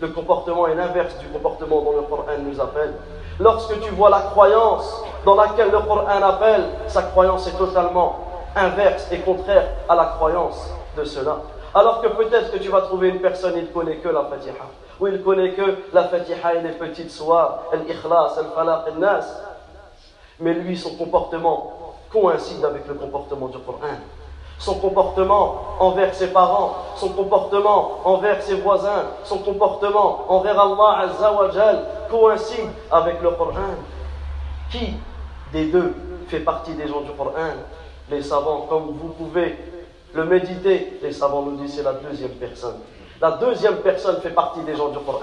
le 0.00 0.08
comportement 0.08 0.66
est 0.66 0.74
l'inverse 0.74 1.16
du 1.18 1.28
comportement 1.28 1.82
dont 1.82 1.92
le 1.92 2.02
Coran 2.02 2.24
nous 2.38 2.60
appelle. 2.60 2.94
Lorsque 3.38 3.80
tu 3.80 3.90
vois 3.90 4.10
la 4.10 4.20
croyance 4.20 5.02
dans 5.24 5.34
laquelle 5.34 5.70
le 5.70 5.80
Coran 5.80 6.22
appelle, 6.22 6.64
sa 6.88 7.02
croyance 7.02 7.46
est 7.46 7.58
totalement 7.58 8.18
inverse 8.56 9.08
et 9.10 9.18
contraire 9.18 9.66
à 9.88 9.94
la 9.94 10.04
croyance 10.06 10.70
de 10.96 11.04
cela. 11.04 11.38
Alors 11.74 12.00
que 12.00 12.08
peut-être 12.08 12.52
que 12.52 12.58
tu 12.58 12.68
vas 12.68 12.82
trouver 12.82 13.08
une 13.08 13.20
personne, 13.20 13.54
il 13.56 13.64
ne 13.64 13.68
connaît 13.68 13.96
que 13.96 14.08
la 14.08 14.24
Fatiha, 14.24 14.54
ou 15.00 15.08
il 15.08 15.22
connaît 15.22 15.54
que 15.54 15.62
la 15.92 16.04
Fatiha 16.04 16.54
et 16.54 16.62
les 16.62 16.70
petites 16.70 17.10
soirs, 17.10 17.64
l'ikhlas, 17.72 18.38
al-falaq, 18.38 18.86
al-nas. 18.94 19.26
Mais 20.38 20.54
lui, 20.54 20.76
son 20.76 20.96
comportement 20.96 21.83
coïncide 22.14 22.64
avec 22.64 22.86
le 22.86 22.94
comportement 22.94 23.48
du 23.48 23.58
Coran. 23.58 23.98
Son 24.58 24.74
comportement 24.76 25.76
envers 25.80 26.14
ses 26.14 26.28
parents, 26.28 26.76
son 26.96 27.08
comportement 27.08 27.98
envers 28.04 28.40
ses 28.40 28.54
voisins, 28.54 29.06
son 29.24 29.38
comportement 29.38 30.24
envers 30.28 30.58
Allah 30.58 30.98
Azza 31.00 31.32
wa 31.32 31.50
Jal 31.50 31.84
coïncide 32.08 32.70
avec 32.90 33.20
le 33.20 33.30
Coran. 33.32 33.74
Qui 34.70 34.94
des 35.52 35.66
deux 35.66 35.92
fait 36.28 36.40
partie 36.40 36.72
des 36.74 36.86
gens 36.86 37.00
du 37.00 37.10
Coran 37.10 37.54
Les 38.08 38.22
savants, 38.22 38.66
comme 38.68 38.96
vous 39.00 39.08
pouvez 39.08 39.58
le 40.14 40.24
méditer, 40.24 40.98
les 41.02 41.12
savants 41.12 41.42
nous 41.42 41.56
disent 41.56 41.74
c'est 41.74 41.82
la 41.82 41.94
deuxième 41.94 42.30
personne. 42.30 42.78
La 43.21 43.31
deuxième 43.31 43.77
personne 43.77 44.21
fait 44.21 44.29
partie 44.29 44.61
des 44.61 44.75
gens 44.75 44.89
du 44.89 44.99
Coran. 44.99 45.19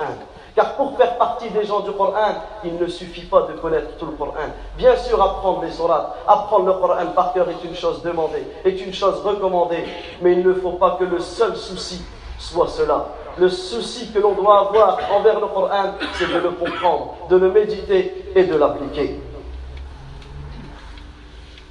Car 0.54 0.74
pour 0.74 0.96
faire 0.96 1.16
partie 1.16 1.50
des 1.50 1.64
gens 1.64 1.80
du 1.80 1.92
Coran, 1.92 2.34
il 2.64 2.76
ne 2.76 2.86
suffit 2.86 3.24
pas 3.26 3.42
de 3.42 3.52
connaître 3.58 3.96
tout 3.98 4.06
le 4.06 4.12
Coran. 4.12 4.32
Bien 4.76 4.96
sûr, 4.96 5.22
apprendre 5.22 5.62
les 5.62 5.70
sourates, 5.70 6.16
apprendre 6.26 6.66
le 6.66 6.72
Coran 6.74 7.06
par 7.14 7.32
cœur 7.32 7.46
est 7.48 7.64
une 7.64 7.74
chose 7.74 8.02
demandée, 8.02 8.46
est 8.64 8.84
une 8.84 8.92
chose 8.92 9.20
recommandée. 9.24 9.84
Mais 10.20 10.32
il 10.32 10.46
ne 10.46 10.54
faut 10.54 10.72
pas 10.72 10.96
que 10.98 11.04
le 11.04 11.18
seul 11.20 11.56
souci 11.56 12.02
soit 12.38 12.68
cela. 12.68 13.06
Le 13.38 13.48
souci 13.48 14.12
que 14.12 14.18
l'on 14.18 14.32
doit 14.32 14.60
avoir 14.60 14.98
envers 15.14 15.40
le 15.40 15.46
Coran, 15.46 15.94
c'est 16.14 16.32
de 16.32 16.38
le 16.38 16.50
comprendre, 16.50 17.14
de 17.28 17.36
le 17.36 17.50
méditer 17.50 18.32
et 18.34 18.44
de 18.44 18.56
l'appliquer. 18.56 19.20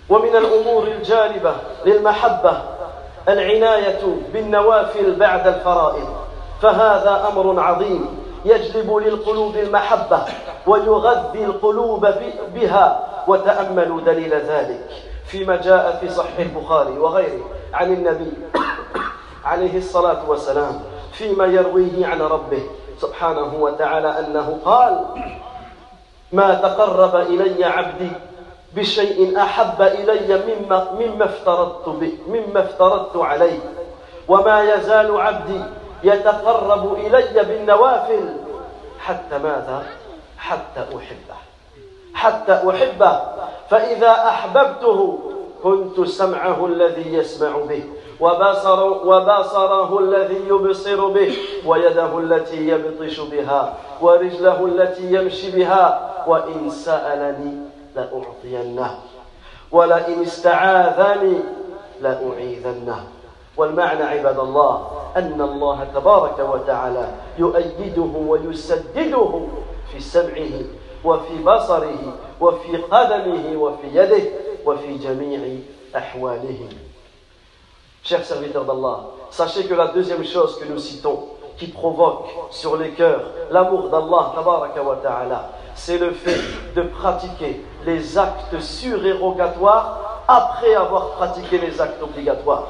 ومن 0.10 0.36
الأمور 0.36 0.88
الجالبة 0.88 1.56
للمحبة 1.86 2.62
العناية 3.33 4.01
بالنوافل 4.33 5.15
بعد 5.15 5.47
الفرائض. 5.47 6.09
فهذا 6.63 7.29
أمر 7.33 7.61
عظيم 7.61 8.07
يجلب 8.45 8.97
للقلوب 8.97 9.57
المحبة 9.57 10.23
ويغذي 10.67 11.45
القلوب 11.45 12.07
بها. 12.55 13.07
وتأملوا 13.29 14.01
دليل 14.01 14.35
ذلك 14.35 14.89
فيما 15.27 15.57
جاء 15.57 15.99
في 16.01 16.09
صحيح 16.09 16.39
البخاري 16.39 16.99
وغيره 16.99 17.45
عن 17.75 17.93
النبي 17.93 18.33
عليه 19.45 19.79
الصلاة 19.79 20.31
والسلام 20.31 20.81
فيما 21.13 21.45
يرويه 21.47 22.07
عن 22.07 22.21
ربه 22.21 22.63
سبحانه 22.99 23.55
وتعالى 23.55 24.19
أنه 24.19 24.59
قال 24.65 25.05
ما 26.33 26.55
تقرب 26.55 27.17
إلي 27.17 27.65
عبدي 27.65 28.11
بشيء 28.75 29.41
أحب 29.41 29.83
إلي 29.83 30.43
مما, 30.47 30.89
مما, 31.01 31.25
افترضت 31.25 31.89
به 31.89 32.13
مما 32.29 32.61
افترضت 32.61 33.17
عليه. 33.17 33.59
وما 34.29 34.75
يزال 34.75 35.21
عبدي 35.21 35.61
يتقرب 36.05 36.95
إلي 36.95 37.43
بالنوافل 37.45 38.37
حتى 38.99 39.39
ماذا؟ 39.39 39.83
حتى 40.39 40.81
أحبه. 40.81 41.39
حتى 42.15 42.53
أحبه. 42.71 43.21
فإذا 43.71 44.11
أحببته 44.11 45.19
كنت 45.63 46.01
سمعه 46.01 46.67
الذي 46.67 47.15
يسمع 47.15 47.57
به 47.69 47.83
وبصر 48.21 48.85
وبصره 48.85 49.99
الذي 49.99 50.49
يبصر 50.49 51.07
به 51.07 51.37
ويده 51.67 52.19
التي 52.19 52.69
يبطش 52.69 53.21
بها 53.21 53.75
ورجله 54.01 54.67
التي 54.67 55.15
يمشي 55.15 55.51
بها 55.51 56.11
وإن 56.27 56.71
سألني 56.71 57.70
لأعطينه. 57.97 58.99
ولئن 59.73 60.23
استعاذني 60.23 61.39
لأعيذنه. 62.01 63.05
والمعنى 63.57 64.03
عباد 64.03 64.39
الله 64.39 64.91
أن 65.17 65.41
الله 65.41 65.85
تبارك 65.95 66.39
وتعالى 66.39 67.15
يؤيده 67.39 68.03
ويسدده 68.03 69.41
في 69.93 70.01
سمعه 70.01 70.65
وفي 71.05 71.43
بصره 71.43 72.17
وفي 72.41 72.77
قدمه 72.77 73.57
وفي 73.57 73.87
يده 73.87 74.23
وفي 74.67 74.99
جميع 74.99 75.41
أحواله. 75.97 76.69
Chers 78.03 78.25
serviteurs 78.25 78.65
d'Allah, 78.65 79.01
sachez 79.31 79.67
que 79.67 79.75
la 79.75 79.89
deuxième 79.89 80.25
chose 80.25 80.59
que 80.59 80.65
nous 80.65 80.79
citons, 80.79 81.25
qui 81.59 81.67
provoque 81.67 82.29
sur 82.51 82.77
les 82.79 82.91
cœurs 82.93 83.25
l'amour 83.51 83.91
d'Allah, 83.91 84.33
c'est 85.83 85.97
le 85.97 86.11
fait 86.13 86.39
de 86.77 86.83
pratiquer 86.83 87.65
les 87.87 88.19
actes 88.19 88.61
surérogatoires 88.61 90.23
après 90.29 90.75
avoir 90.75 91.13
pratiqué 91.13 91.57
les 91.59 91.81
actes 91.81 92.03
obligatoires. 92.03 92.67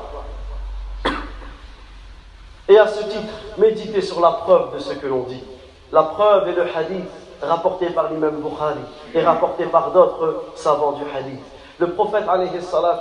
Et 2.68 2.78
à 2.78 2.86
ce 2.86 3.02
titre, 3.02 3.32
méditez 3.58 4.00
sur 4.00 4.20
la 4.20 4.30
preuve 4.30 4.74
de 4.74 4.78
ce 4.78 4.92
que 4.94 5.08
l'on 5.08 5.24
dit. 5.24 5.42
La 5.90 6.04
preuve 6.04 6.48
est 6.48 6.52
le 6.52 6.62
hadith 6.62 7.08
rapporté 7.42 7.86
par 7.90 8.12
l'imam 8.12 8.36
Bukhari 8.40 8.78
et 9.12 9.22
rapporté 9.22 9.64
par 9.64 9.90
d'autres 9.90 10.44
savants 10.54 10.92
du 10.92 11.02
hadith. 11.12 11.40
Le 11.80 11.90
prophète 11.94 12.26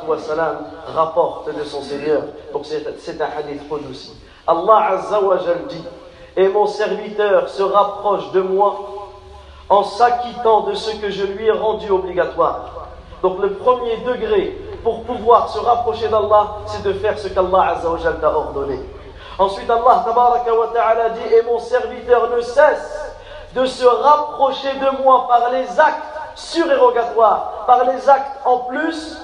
wassalam, 0.07 0.57
rapporte 0.95 1.55
de 1.55 1.63
son 1.63 1.83
Seigneur, 1.83 2.23
donc 2.51 2.65
c'est 2.65 3.21
un 3.21 3.27
hadith 3.37 3.61
aussi. 3.91 4.13
Allah 4.47 4.87
Azza 4.93 5.21
wa 5.21 5.37
dit 5.69 5.83
Et 6.35 6.47
mon 6.47 6.65
serviteur 6.65 7.47
se 7.47 7.61
rapproche 7.61 8.31
de 8.31 8.41
moi 8.41 8.98
en 9.69 9.83
s'acquittant 9.83 10.61
de 10.61 10.73
ce 10.73 10.95
que 10.97 11.09
je 11.09 11.23
lui 11.23 11.45
ai 11.45 11.51
rendu 11.51 11.89
obligatoire. 11.91 12.87
Donc 13.21 13.39
le 13.39 13.53
premier 13.53 13.97
degré 13.97 14.57
pour 14.83 15.03
pouvoir 15.03 15.49
se 15.49 15.59
rapprocher 15.59 16.07
d'Allah, 16.07 16.57
c'est 16.65 16.83
de 16.83 16.93
faire 16.93 17.17
ce 17.19 17.27
qu'Allah 17.27 17.75
Azza 17.75 17.89
wa 17.89 17.97
t'a 17.97 18.31
ordonné. 18.35 18.79
Ensuite, 19.37 19.69
Allah 19.69 20.05
wa 20.05 20.67
ta'ala 20.73 21.09
dit 21.09 21.33
Et 21.33 21.41
mon 21.43 21.59
serviteur 21.59 22.29
ne 22.35 22.41
cesse 22.41 22.99
de 23.55 23.65
se 23.65 23.85
rapprocher 23.85 24.73
de 24.73 25.03
moi 25.03 25.27
par 25.27 25.51
les 25.51 25.79
actes 25.79 26.03
surérogatoires, 26.35 27.63
par 27.65 27.85
les 27.85 28.09
actes 28.09 28.39
en 28.45 28.57
plus, 28.59 29.17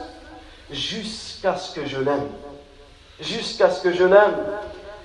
jusqu'à 0.70 1.56
ce 1.56 1.74
que 1.74 1.86
je 1.86 2.00
l'aime. 2.00 2.30
Jusqu'à 3.20 3.70
ce 3.70 3.82
que 3.82 3.94
je 3.94 4.04
l'aime. 4.04 4.36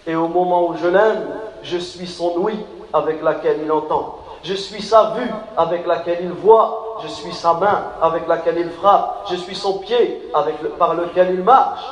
Et 0.06 0.16
au 0.16 0.28
moment 0.28 0.66
où 0.68 0.76
je 0.76 0.88
l'aime, 0.88 1.26
je 1.62 1.76
suis 1.76 2.06
son 2.06 2.32
ouïe 2.38 2.64
avec 2.92 3.22
laquelle 3.22 3.58
il 3.62 3.70
entend. 3.70 4.19
Je 4.42 4.54
suis 4.54 4.82
sa 4.82 5.14
vue 5.16 5.30
avec 5.56 5.86
laquelle 5.86 6.20
il 6.22 6.32
voit. 6.32 6.98
Je 7.02 7.08
suis 7.08 7.32
sa 7.32 7.54
main 7.54 7.92
avec 8.02 8.26
laquelle 8.28 8.58
il 8.58 8.70
frappe. 8.70 9.26
Je 9.30 9.36
suis 9.36 9.54
son 9.54 9.78
pied 9.78 10.22
par 10.78 10.94
lequel 10.94 11.34
il 11.34 11.42
marche. 11.42 11.84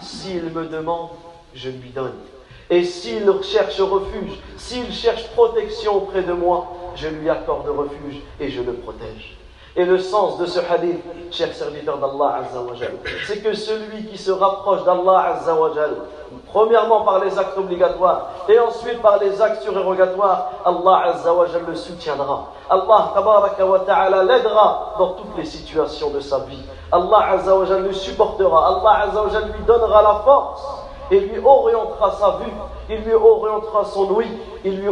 S'il 0.00 0.44
me 0.44 0.66
demande, 0.66 1.10
je 1.54 1.68
lui 1.70 1.90
donne. 1.90 2.14
Et 2.70 2.84
s'il 2.84 3.30
cherche 3.42 3.80
refuge, 3.80 4.38
s'il 4.56 4.92
cherche 4.92 5.28
protection 5.28 5.96
auprès 5.96 6.22
de 6.22 6.32
moi, 6.32 6.72
je 6.96 7.08
lui 7.08 7.28
accorde 7.28 7.68
refuge 7.68 8.20
et 8.40 8.50
je 8.50 8.62
le 8.62 8.72
protège. 8.72 9.36
Et 9.74 9.86
le 9.86 9.98
sens 9.98 10.36
de 10.38 10.44
ce 10.44 10.58
hadith, 10.58 11.00
cher 11.30 11.54
serviteur 11.54 11.96
d'Allah 11.96 12.40
c'est 13.26 13.42
que 13.42 13.54
celui 13.54 14.04
qui 14.04 14.18
se 14.18 14.30
rapproche 14.30 14.84
d'Allah 14.84 15.38
premièrement 16.52 17.00
par 17.02 17.24
les 17.24 17.38
actes 17.38 17.56
obligatoires 17.56 18.28
et 18.50 18.58
ensuite 18.58 19.00
par 19.00 19.18
les 19.18 19.40
actes 19.40 19.62
surérogatoires, 19.62 20.50
Allah 20.66 21.14
le 21.66 21.74
soutiendra. 21.74 22.48
Allah 22.68 23.12
ta'ala 23.86 24.24
l'aidera 24.24 24.94
dans 24.98 25.14
toutes 25.14 25.38
les 25.38 25.46
situations 25.46 26.10
de 26.10 26.20
sa 26.20 26.40
vie. 26.40 26.62
Allah 26.90 27.36
le 27.80 27.92
supportera. 27.94 28.82
Allah 28.84 29.06
lui 29.46 29.64
donnera 29.66 30.02
la 30.02 30.14
force 30.22 30.62
et 31.10 31.18
lui 31.18 31.40
orientera 31.42 32.10
sa 32.12 32.30
vue, 32.38 32.52
il 32.90 33.04
lui 33.04 33.14
orientera 33.14 33.84
son 33.86 34.10
ouïe, 34.10 34.38
il 34.64 34.80
lui 34.80 34.88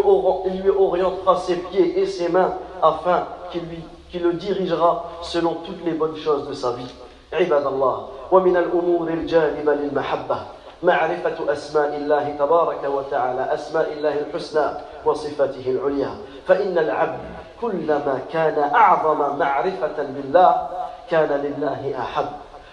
orientera 0.71 1.37
ses 1.37 1.57
pieds 1.57 2.01
et 2.01 2.07
ses 2.07 2.31
mains 2.31 2.55
afin 2.83 3.25
qu'il 3.51 3.63
lui 3.63 3.85
qui 4.11 4.19
le 4.19 4.33
dirigera 4.35 5.05
selon 5.23 5.55
toutes 5.67 5.85
les 5.85 5.93
bonnes 5.93 6.17
choses 6.17 6.49
de 6.49 6.55
sa 6.55 6.73
vie. 6.73 6.95
عباد 7.33 7.67
الله 7.67 8.09
ومن 8.33 8.57
الأمور 8.57 9.09
الجانبة 9.09 9.75
للمحبة 9.75 10.37
معرفة 10.83 11.53
أسماء 11.53 11.97
الله 11.97 12.29
تبارك 12.39 12.85
وتعالى 12.85 13.55
أسماء 13.55 13.93
الله 13.93 14.19
الحسنى 14.19 14.67
وصفاته 15.05 15.71
العليا 15.71 16.11
فإن 16.47 16.79
العبد 16.79 17.21
كلما 17.61 18.21
كان 18.33 18.59
أعظم 18.75 19.39
معرفة 19.39 19.97
بالله 20.03 20.69
كان 21.11 21.29
لله 21.29 21.95
أحب 21.99 22.27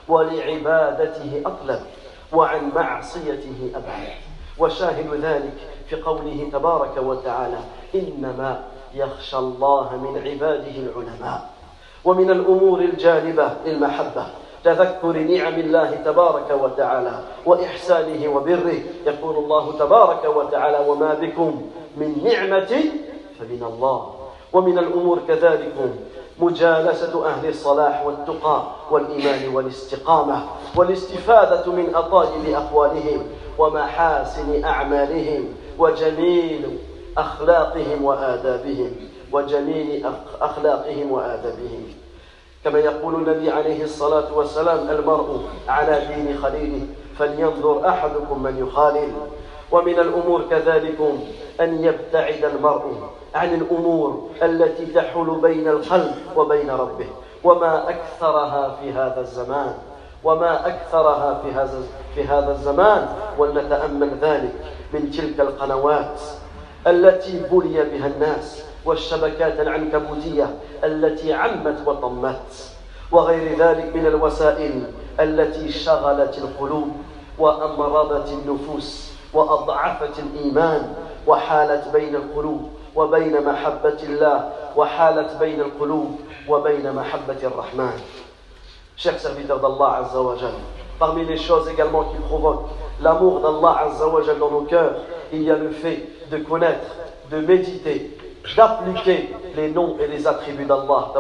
ولعبادته 0.07 1.41
أطلب 1.45 1.79
وعن 2.33 2.71
معصيته 2.75 3.71
أبعد 3.75 4.09
وشاهد 4.57 5.13
ذلك 5.13 5.57
في 5.89 5.95
قوله 6.01 6.49
تبارك 6.51 6.97
وتعالى 6.97 7.59
إنما 7.95 8.63
يخشى 8.93 9.37
الله 9.37 9.95
من 9.95 10.21
عباده 10.29 10.75
العلماء 10.77 11.49
ومن 12.05 12.29
الأمور 12.29 12.79
الجالبة 12.79 13.49
للمحبة. 13.65 14.25
تذكر 14.63 15.11
نعم 15.17 15.53
الله 15.53 15.91
تبارك 15.91 16.51
وتعالى 16.63 17.19
وإحسانه 17.45 18.35
وبره. 18.35 18.79
يقول 19.05 19.35
الله 19.35 19.79
تبارك 19.79 20.25
وتعالى 20.35 20.89
وما 20.89 21.13
بكم 21.13 21.61
من 21.97 22.23
نعمة 22.23 22.83
فمن 23.39 23.63
الله. 23.73 24.13
ومن 24.53 24.79
الأمور 24.79 25.19
كذلك 25.27 25.73
مجالسة 26.39 27.27
أهل 27.27 27.49
الصلاح 27.49 28.05
والتقى 28.05 28.63
والإيمان 28.91 29.55
والاستقامة 29.55 30.43
والاستفادة 30.75 31.71
من 31.71 31.95
أطايب 31.95 32.55
أقوالهم 32.55 33.23
ومحاسن 33.57 34.63
أعمالهم 34.63 35.45
وجميل 35.79 36.77
أخلاقهم 37.17 38.03
وآدابهم 38.03 38.91
وجميل 39.31 40.05
أخلاقهم 40.41 41.11
وآدابهم. 41.11 41.83
كما 42.63 42.79
يقول 42.79 43.15
النبي 43.15 43.51
عليه 43.51 43.83
الصلاة 43.83 44.33
والسلام 44.37 44.89
المرء 44.89 45.41
على 45.67 46.01
دين 46.07 46.37
خليله 46.37 46.85
فلينظر 47.19 47.89
أحدكم 47.89 48.43
من 48.43 48.67
يخالل. 48.67 49.11
ومن 49.71 49.99
الأمور 49.99 50.41
كذلك 50.49 50.99
أن 51.61 51.83
يبتعد 51.83 52.45
المرء 52.45 53.09
عن 53.35 53.53
الأمور 53.53 54.29
التي 54.43 54.85
تحول 54.85 55.41
بين 55.41 55.67
القلب 55.67 56.15
وبين 56.35 56.69
ربه. 56.69 57.07
وما 57.43 57.89
أكثرها 57.89 58.77
في 58.81 58.91
هذا 58.91 59.21
الزمان 59.21 59.73
وما 60.23 60.67
أكثرها 60.67 61.41
في 61.43 61.51
هذا 61.51 61.81
في 62.15 62.23
هذا 62.23 62.51
الزمان 62.51 63.07
ولنتأمل 63.37 64.17
ذلك 64.21 64.53
من 64.93 65.11
تلك 65.11 65.39
القنوات. 65.39 66.21
التي 66.87 67.39
بلي 67.51 67.83
بها 67.83 68.07
الناس 68.07 68.63
والشبكات 68.85 69.59
العنكبوتية 69.59 70.55
التي 70.83 71.33
عمت 71.33 71.87
وطمت 71.87 72.71
وغير 73.11 73.59
ذلك 73.59 73.95
من 73.95 74.05
الوسائل 74.05 74.91
التي 75.19 75.71
شغلت 75.71 76.37
القلوب 76.37 76.91
وأمرضت 77.39 78.31
النفوس 78.31 79.11
وأضعفت 79.33 80.19
الإيمان 80.19 80.93
وحالت 81.27 81.87
بين 81.93 82.15
القلوب 82.15 82.69
وبين 82.95 83.43
محبة 83.43 83.97
الله 84.03 84.51
وحالت 84.75 85.39
بين 85.39 85.61
القلوب 85.61 86.19
وبين 86.47 86.93
محبة 86.93 87.37
الرحمن. 87.43 87.99
Chers 88.95 89.19
serviteurs 89.19 89.63
Azza 89.63 90.21
wa 90.21 90.35
Jal, 90.37 90.53
parmi 90.97 91.23
les 91.25 91.37
choses 91.37 91.69
également 91.69 92.05
qui 92.05 92.17
provoquent 92.17 92.69
l'amour 93.01 93.41
d'Allah 93.41 93.85
Azza 93.85 94.07
wa 94.07 94.21
dans 94.39 94.49
nos 94.49 94.61
cœurs, 94.61 94.95
il 95.31 95.43
y 95.43 95.51
a 95.51 95.55
le 95.55 95.69
fait 95.69 96.16
de 96.31 96.37
connaître, 96.37 96.95
de 97.31 97.39
méditer, 97.39 98.17
d'appliquer 98.55 99.29
les 99.55 99.71
noms 99.71 99.97
et 99.99 100.07
les 100.07 100.27
attributs 100.27 100.65
d'Allah, 100.65 101.11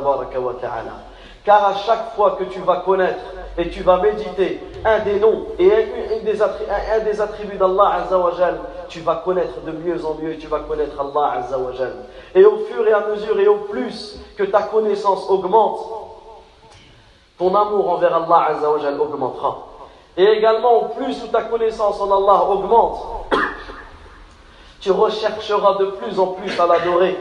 Car 1.43 1.65
à 1.65 1.75
chaque 1.75 2.15
fois 2.15 2.37
que 2.39 2.45
tu 2.45 2.59
vas 2.59 2.77
connaître 2.77 3.19
et 3.57 3.69
tu 3.69 3.81
vas 3.83 3.97
méditer 3.97 4.61
un 4.85 4.99
des 4.99 5.19
noms 5.19 5.47
et 5.57 5.71
un, 5.71 6.99
des, 7.03 7.21
attributs, 7.21 7.57
d'Allah 7.57 8.07
tu 8.89 8.99
vas 9.01 9.15
connaître 9.17 9.61
de 9.65 9.71
mieux 9.71 10.05
en 10.05 10.15
mieux, 10.21 10.37
tu 10.37 10.47
vas 10.47 10.59
connaître 10.59 10.99
Allah. 10.99 11.41
Et 12.35 12.45
au 12.45 12.57
fur 12.57 12.87
et 12.87 12.93
à 12.93 13.07
mesure 13.07 13.39
et 13.39 13.47
au 13.47 13.57
plus 13.69 14.19
que 14.37 14.43
ta 14.43 14.63
connaissance 14.63 15.29
augmente, 15.29 15.79
ton 17.37 17.53
amour 17.53 17.89
envers 17.89 18.15
Allah 18.15 18.57
augmentera. 18.99 19.67
Et 20.17 20.23
également, 20.23 20.73
au 20.81 20.85
plus 20.89 21.23
où 21.23 21.27
ta 21.27 21.43
connaissance 21.43 22.01
en 22.01 22.05
Allah 22.05 22.43
augmente, 22.49 23.27
tu 24.79 24.91
rechercheras 24.91 25.75
de 25.79 25.85
plus 25.85 26.19
en 26.19 26.27
plus 26.27 26.59
à 26.59 26.67
l'adorer. 26.67 27.17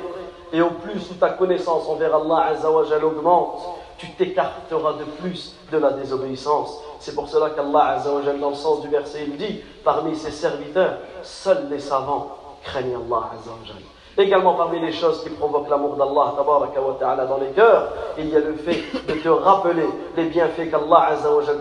Et 0.53 0.61
au 0.63 0.71
plus 0.71 1.11
où 1.11 1.15
ta 1.15 1.31
connaissance 1.31 1.89
envers 1.89 2.15
Allah 2.15 2.53
Azzawajal 2.53 3.05
augmente, 3.05 3.61
tu 3.99 4.09
t'écarteras 4.13 4.93
de 4.95 5.05
plus 5.21 5.55
de 5.73 5.79
la 5.79 5.91
désobéissance. 5.91 6.81
C'est 7.01 7.15
pour 7.15 7.29
cela 7.29 7.51
qu'Allah 7.51 7.97
Azzawajal, 7.97 8.39
dans 8.39 8.51
le 8.51 8.57
sens 8.57 8.81
du 8.81 8.89
verset, 8.89 9.25
il 9.27 9.37
dit 9.37 9.61
Parmi 9.85 10.15
ses 10.15 10.31
serviteurs, 10.31 10.99
seuls 11.23 11.67
les 11.71 11.81
savants 11.81 12.37
craignent 12.63 12.97
Allah 12.97 13.31
Azzawajal. 13.35 13.83
Également 14.19 14.55
parmi 14.55 14.81
les 14.81 14.93
choses 14.93 15.23
qui 15.23 15.29
provoquent 15.31 15.69
l'amour 15.69 15.97
d'Allah 15.97 16.35
dans 17.29 17.39
les 17.39 17.51
cœurs, 17.51 17.93
il 18.17 18.31
y 18.31 18.37
a 18.37 18.41
le 18.41 18.55
fait 18.55 18.83
de 19.07 19.13
te 19.21 19.29
rappeler 19.29 19.87
les 20.17 20.25
bienfaits 20.25 20.71
qu'Allah 20.71 21.11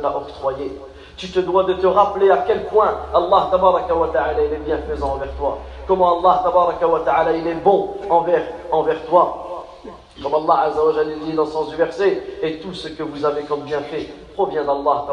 t'a 0.02 0.18
octroyés. 0.18 0.72
Tu 1.18 1.30
te 1.30 1.40
dois 1.40 1.64
de 1.64 1.74
te 1.74 1.88
rappeler 1.88 2.30
à 2.30 2.44
quel 2.46 2.66
point 2.66 2.94
Allah 3.14 3.50
ta'ala 3.52 4.42
est 4.42 4.60
bienfaisant 4.66 5.14
envers 5.14 5.32
toi. 5.38 5.60
Comment 5.88 6.20
Allah 6.20 6.44
ta'ala 7.06 7.34
il 7.34 7.48
est 7.48 7.56
bon 7.56 7.92
envers, 8.10 8.44
envers 8.72 9.06
toi. 9.06 9.66
Comme 10.22 10.34
Allah 10.34 10.72
dit 11.24 11.34
dans 11.34 11.44
le 11.44 11.50
sens 11.50 11.70
du 11.70 11.76
verset, 11.76 12.22
et 12.42 12.60
tout 12.60 12.74
ce 12.74 12.90
que 12.90 13.04
vous 13.04 13.26
avez 13.26 13.44
comme 13.44 13.62
bienfait 13.62 14.10
provient 14.34 14.64
d'Allah 14.64 15.06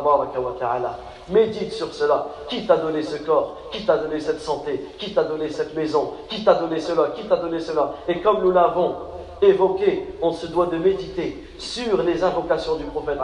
ta'ala. 0.58 0.98
Médite 1.28 1.72
sur 1.72 1.92
cela. 1.92 2.26
Qui 2.48 2.66
t'a 2.66 2.76
donné 2.76 3.02
ce 3.02 3.22
corps? 3.22 3.56
Qui 3.70 3.86
t'a 3.86 3.96
donné 3.96 4.18
cette 4.18 4.40
santé? 4.40 4.84
Qui 4.98 5.14
t'a 5.14 5.24
donné 5.24 5.48
cette 5.50 5.74
maison? 5.74 6.14
Qui 6.28 6.44
t'a 6.44 6.54
donné 6.54 6.80
cela? 6.80 7.10
Qui 7.14 7.24
t'a 7.28 7.36
donné 7.36 7.60
cela? 7.60 7.94
Et 8.08 8.20
comme 8.20 8.42
nous 8.42 8.50
l'avons 8.50 8.94
évoqué, 9.42 10.06
on 10.22 10.32
se 10.32 10.46
doit 10.46 10.66
de 10.66 10.76
méditer 10.76 11.44
sur 11.58 12.02
les 12.02 12.22
invocations 12.22 12.76
du 12.76 12.84
prophète, 12.84 13.18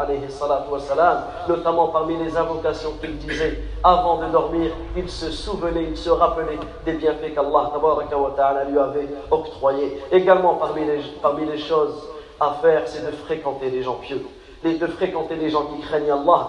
notamment 1.48 1.88
parmi 1.88 2.16
les 2.16 2.36
invocations 2.36 2.92
qu'il 3.00 3.16
disait 3.18 3.62
avant 3.82 4.18
de 4.18 4.30
dormir, 4.30 4.70
il 4.96 5.08
se 5.08 5.30
souvenait, 5.30 5.84
il 5.90 5.96
se 5.96 6.10
rappelait 6.10 6.58
des 6.84 6.92
bienfaits 6.92 7.34
qu'Allah 7.34 8.64
lui 8.68 8.78
avait 8.78 9.08
octroyés. 9.30 10.00
Également 10.12 10.54
parmi 10.54 10.84
les, 10.84 11.00
parmi 11.22 11.46
les 11.46 11.58
choses 11.58 11.94
à 12.40 12.56
faire, 12.60 12.82
c'est 12.86 13.06
de 13.06 13.12
fréquenter 13.12 13.70
les 13.70 13.82
gens 13.82 13.94
pieux 13.94 14.22
de 14.64 14.86
fréquenter 14.86 15.36
les 15.36 15.50
gens 15.50 15.64
qui 15.66 15.80
craignent 15.80 16.10
Allah, 16.10 16.48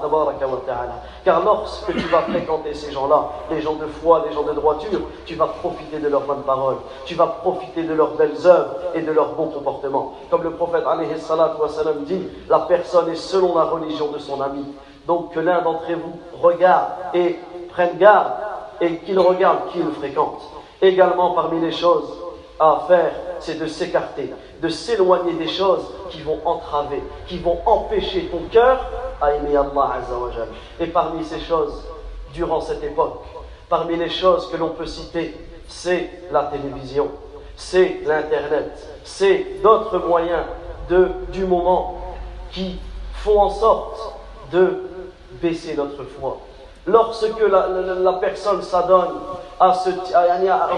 car 1.24 1.43
lorsque 1.43 1.91
tu 1.91 2.08
vas 2.08 2.22
fréquenter 2.22 2.74
ces 2.74 2.91
gens-là, 2.91 3.30
les 3.52 3.62
gens 3.62 3.76
de 3.76 3.86
foi, 3.86 4.26
les 4.28 4.34
gens 4.34 4.43
de 4.43 4.54
droiture, 4.54 5.02
tu 5.26 5.36
vas 5.36 5.48
profiter 5.48 6.00
de 6.00 6.08
leurs 6.08 6.22
bonnes 6.22 6.41
paroles, 6.41 6.78
tu 7.06 7.15
vas 7.15 7.28
profiter 7.28 7.84
de 7.84 7.93
leurs 7.93 8.15
belles 8.15 8.45
œuvres 8.45 8.76
et 8.95 9.02
de 9.02 9.12
leurs 9.12 9.34
bons 9.36 9.50
comportements. 9.50 10.13
Comme 10.32 10.43
le 10.43 10.52
prophète 10.52 10.84
dit, 12.06 12.28
la 12.50 12.60
personne 12.60 13.10
est 13.10 13.15
selon 13.15 13.56
la 13.56 13.65
religion 13.65 14.08
de 14.12 14.17
son 14.17 14.41
ami. 14.41 14.65
Donc 15.06 15.34
que 15.34 15.39
l'un 15.39 15.62
d'entre 15.62 15.91
vous 15.91 16.19
regarde 16.41 16.89
et 17.13 17.38
prenne 17.69 17.98
garde 17.98 18.34
et 18.82 18.98
qu'il 18.98 19.19
regarde 19.19 19.69
qui 19.72 19.80
le 19.80 19.91
fréquente. 19.91 20.41
Également 20.82 21.32
parmi 21.32 21.60
les 21.60 21.72
choses 21.72 22.10
à 22.60 22.86
faire, 22.88 23.12
c'est 23.39 23.60
de 23.60 23.67
s'écarter 23.67 24.34
de 24.62 24.69
s'éloigner 24.69 25.34
des 25.34 25.48
choses 25.48 25.86
qui 26.10 26.22
vont 26.22 26.39
entraver, 26.45 27.02
qui 27.28 27.38
vont 27.38 27.60
empêcher 27.65 28.26
ton 28.26 28.41
cœur 28.52 28.86
à 29.22 29.34
aimer 29.34 29.56
Allah. 29.56 30.02
Et 30.80 30.88
parmi 30.88 31.24
ces 31.24 31.39
choses, 31.39 31.84
durant 32.34 32.62
cette 32.62 32.84
époque, 32.84 33.24
parmi 33.69 33.95
les 33.95 34.10
choses 34.10 34.50
que 34.52 34.58
l'on 34.58 34.69
peut 34.69 34.86
citer, 34.86 35.36
c'est 35.67 36.10
la 36.32 36.43
télévision, 36.45 37.10
c'est 37.56 38.02
l'Internet, 38.06 38.72
c'est 39.04 39.62
d'autres 39.63 40.00
moyens 40.00 40.43
de, 40.89 41.10
du 41.32 41.45
moment 41.45 41.95
qui 42.52 42.80
font 43.13 43.39
en 43.39 43.50
sorte 43.50 44.15
de 44.52 44.84
baisser 45.41 45.76
notre 45.76 46.04
foi. 46.04 46.39
Lorsque 46.89 47.39
la, 47.39 48.13
personne 48.13 48.62
s'adonne 48.63 49.19
à 49.60 49.73
ce. 49.73 49.89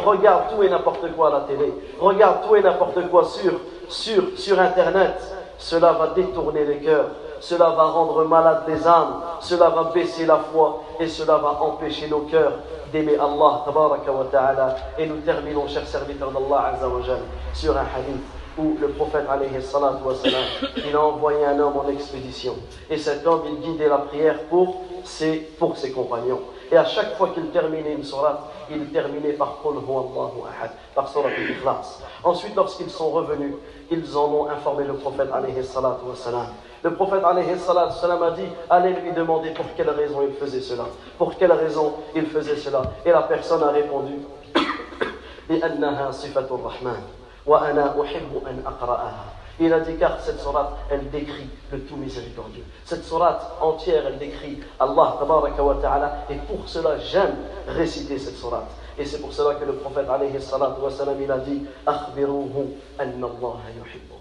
regarde 0.05 0.43
tout 0.53 0.63
et 0.63 0.69
n'importe 0.69 1.11
quoi 1.15 1.29
à 1.29 1.31
la 1.31 1.39
télé, 1.41 1.73
regarde 1.99 2.47
tout 2.47 2.55
et 2.55 2.61
n'importe 2.61 3.07
quoi 3.09 3.23
sur, 3.23 3.53
sur, 3.87 4.23
sur 4.35 4.59
Internet, 4.59 5.21
cela 5.57 5.93
va 5.93 6.07
détourner 6.07 6.65
les 6.65 6.79
cœurs, 6.79 7.07
cela 7.39 7.69
va 7.69 7.83
rendre 7.83 8.25
malades 8.25 8.63
les 8.67 8.85
âmes, 8.85 9.21
cela 9.39 9.69
va 9.69 9.85
baisser 9.93 10.25
la 10.25 10.37
foi 10.51 10.83
et 10.99 11.07
cela 11.07 11.37
va 11.37 11.59
empêcher 11.61 12.07
nos 12.09 12.21
cœurs 12.21 12.53
d'aimer 12.91 13.17
Allah. 13.17 13.63
Et 14.97 15.05
nous 15.07 15.21
terminons, 15.21 15.67
chers 15.67 15.87
serviteurs 15.87 16.31
d'Allah, 16.31 16.73
sur 17.53 17.77
un 17.77 17.85
hadith 17.95 18.40
où 18.57 18.77
le 18.79 18.89
prophète 18.89 19.25
il 20.85 20.95
a 20.95 21.01
envoyé 21.01 21.45
un 21.45 21.59
homme 21.59 21.77
en 21.77 21.89
expédition. 21.89 22.55
Et 22.89 22.97
cet 22.97 23.25
homme, 23.25 23.41
il 23.47 23.59
guidait 23.61 23.87
la 23.87 23.99
prière 23.99 24.39
pour 24.49 24.83
ses, 25.03 25.37
pour 25.57 25.77
ses 25.77 25.91
compagnons. 25.91 26.41
Et 26.71 26.77
à 26.77 26.85
chaque 26.85 27.17
fois 27.17 27.29
qu'il 27.33 27.47
terminait 27.47 27.93
une 27.93 28.03
surat, 28.03 28.49
il 28.69 28.85
terminait 28.91 29.33
par 29.33 29.59
ahad, 29.61 30.71
par 30.95 31.09
surat 31.09 31.27
al-Ikhlas. 31.27 32.01
Ensuite, 32.23 32.55
lorsqu'ils 32.55 32.89
sont 32.89 33.09
revenus, 33.09 33.55
ils 33.89 34.17
en 34.17 34.25
ont 34.25 34.49
informé 34.49 34.85
le 34.85 34.93
prophète 34.93 35.29
wassalam. 35.29 36.47
Le 36.83 36.93
prophète 36.93 37.21
wassalam, 37.23 38.23
a 38.23 38.31
dit, 38.31 38.47
allez 38.69 38.93
lui 38.93 39.11
demander 39.11 39.51
pour 39.51 39.65
quelle 39.75 39.89
raison 39.89 40.21
il 40.27 40.33
faisait 40.35 40.61
cela. 40.61 40.85
Pour 41.17 41.35
quelle 41.35 41.51
raison 41.51 41.93
il 42.15 42.25
faisait 42.27 42.55
cela. 42.55 42.83
Et 43.05 43.11
la 43.11 43.23
personne 43.23 43.63
a 43.63 43.71
répondu, 43.71 44.13
«rahman» 45.49 47.01
وأنا 47.45 48.01
أحب 48.01 48.41
أن 48.47 48.63
أقرأها 48.65 49.41
il 49.61 49.73
a 49.73 49.79
dit 49.79 49.95
car 49.97 50.19
cette 50.19 50.39
sourate, 50.39 50.71
elle 50.89 51.09
décrit 51.11 51.47
le 51.71 51.81
tout 51.81 51.95
miséricordieux. 51.95 52.63
Cette 52.83 53.03
sourate 53.03 53.41
entière, 53.61 54.07
elle 54.07 54.17
décrit 54.17 54.59
Allah 54.79 55.17
wa 55.21 55.75
ta'ala, 55.79 56.25
et 56.29 56.35
pour 56.35 56.67
cela 56.67 56.97
j'aime 56.97 57.35
réciter 57.67 58.17
cette 58.17 58.37
sourate. 58.37 58.69
Et 58.97 59.05
c'est 59.05 59.19
pour 59.19 59.31
cela 59.31 59.55
que 59.55 59.65
le 59.65 59.73
prophète 59.73 60.09
alayhi 60.09 60.41
salatu 60.41 60.81
wa 60.81 60.89
salam, 60.89 61.15
il 61.21 61.31
a 61.31 61.37
dit 61.37 61.63
Akhbiruhu 61.85 62.75
anna 62.97 63.27
Allah 63.27 63.55
yuhibbu. 63.77 64.15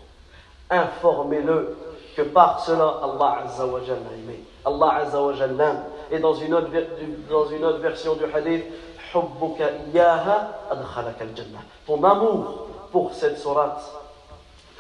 Informez-le 0.71 1.77
que 2.17 2.23
par 2.23 2.61
cela 2.61 3.01
Allah 3.03 3.39
azza 3.45 3.67
wa 3.67 3.81
jalla 3.81 4.13
aimé. 4.15 4.45
Allah 4.65 4.95
azza 5.07 5.23
wa 5.23 5.33
jalla 5.33 5.87
Et 6.11 6.19
dans 6.19 6.35
une 6.35 6.55
autre, 6.55 6.69
dans 7.31 7.47
une 7.47 7.65
autre 7.65 7.79
version 7.79 8.15
du 8.15 8.25
hadith, 8.25 8.65
Hubbuka 9.15 9.65
iyaha 9.93 10.51
adkhalaka 10.71 11.25
al-jannah. 11.25 11.65
Ton 11.87 12.05
amour 12.05 12.70
pour 12.91 13.13
cette 13.15 13.39
sourate 13.39 13.83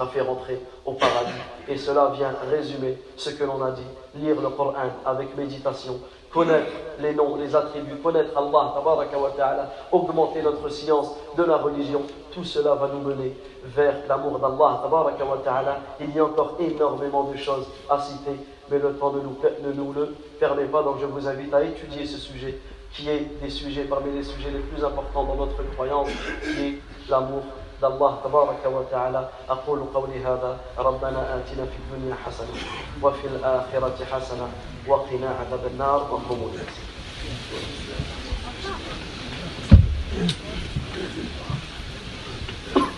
fait 0.07 0.21
rentrer 0.21 0.61
au 0.85 0.93
paradis. 0.93 1.33
Et 1.69 1.77
cela 1.77 2.13
vient 2.15 2.33
résumer 2.51 2.99
ce 3.17 3.31
que 3.31 3.45
l'on 3.45 3.63
a 3.63 3.71
dit. 3.73 3.87
Lire 4.17 4.41
le 4.41 4.49
Coran 4.51 4.73
avec 5.05 5.37
méditation, 5.37 6.01
connaître 6.33 6.71
les 7.01 7.15
noms, 7.15 7.37
les 7.37 7.55
attributs, 7.55 7.97
connaître 7.97 8.37
Allah, 8.37 9.71
augmenter 9.93 10.43
notre 10.43 10.69
science 10.69 11.11
de 11.37 11.45
la 11.45 11.57
religion. 11.57 12.03
Tout 12.33 12.45
cela 12.45 12.75
va 12.75 12.89
nous 12.89 13.01
mener 13.01 13.37
vers 13.65 13.95
l'amour 14.09 14.39
d'Allah. 14.39 14.83
Il 16.01 16.15
y 16.15 16.19
a 16.19 16.25
encore 16.25 16.57
énormément 16.59 17.25
de 17.25 17.37
choses 17.37 17.67
à 17.89 18.01
citer, 18.01 18.37
mais 18.71 18.79
le 18.79 18.95
temps 18.95 19.13
ne 19.13 19.21
nous, 19.21 19.37
ne 19.65 19.73
nous 19.73 19.93
le 19.93 20.15
permet 20.39 20.65
pas. 20.65 20.83
Donc 20.83 20.97
je 21.01 21.07
vous 21.07 21.27
invite 21.29 21.53
à 21.53 21.63
étudier 21.63 22.07
ce 22.07 22.19
sujet 22.19 22.59
qui 22.93 23.09
est 23.09 23.41
des 23.41 23.51
sujets 23.51 23.85
parmi 23.85 24.11
les 24.13 24.25
sujets 24.25 24.51
les 24.51 24.59
plus 24.59 24.85
importants 24.85 25.23
dans 25.23 25.37
notre 25.37 25.63
croyance, 25.75 26.09
qui 26.43 26.67
est 26.67 26.79
l'amour 27.09 27.43
الله 27.85 28.21
تبارك 28.25 28.67
وتعالى. 28.67 29.29
أقول 29.49 29.85
قولي 29.95 30.25
هذا 30.25 30.59
ربنا 30.79 31.37
آتنا 31.37 31.65
في 31.65 31.77
الدنيا 31.83 32.15
حسنة 32.15 32.55
وفي 33.03 33.27
الآخرة 33.27 34.05
حسنة 34.13 34.49
وقنا 34.89 35.29
عذاب 35.29 35.67
النار. 35.67 36.01
وقوموا 36.13 36.49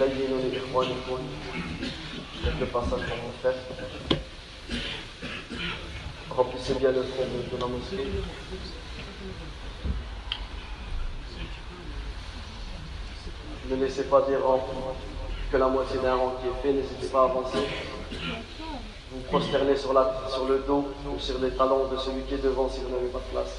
بينوا 0.00 0.40
لإخوانكم 0.52 1.18
le 2.60 2.66
passage 2.66 3.00
qu'on 3.08 3.26
va 3.26 3.32
faire. 3.42 3.54
Remplissez 6.30 6.74
bien 6.74 6.92
le 6.92 7.02
fond 7.02 7.24
de, 7.24 7.56
de 7.56 7.60
la 7.60 7.66
mosquée. 7.66 8.08
Ne 13.68 13.76
laissez 13.76 14.04
pas 14.04 14.22
des 14.22 14.36
rangs 14.36 14.64
que 15.50 15.56
la 15.56 15.68
moitié 15.68 15.98
d'un 16.00 16.14
rang 16.14 16.36
qui 16.40 16.46
est 16.46 16.62
fait, 16.62 16.72
n'hésitez 16.72 17.08
pas 17.08 17.22
à 17.22 17.24
avancer. 17.24 17.58
Vous 19.10 19.20
prosternez 19.28 19.76
sur, 19.76 19.92
la, 19.92 20.22
sur 20.28 20.46
le 20.46 20.58
dos 20.66 20.84
ou 21.06 21.18
sur 21.18 21.38
les 21.40 21.50
talons 21.50 21.88
de 21.88 21.96
celui 21.96 22.22
qui 22.22 22.34
est 22.34 22.42
devant 22.42 22.68
si 22.68 22.80
vous 22.80 22.90
n'avez 22.90 23.08
pas 23.08 23.18
de 23.18 23.30
place. 23.32 23.58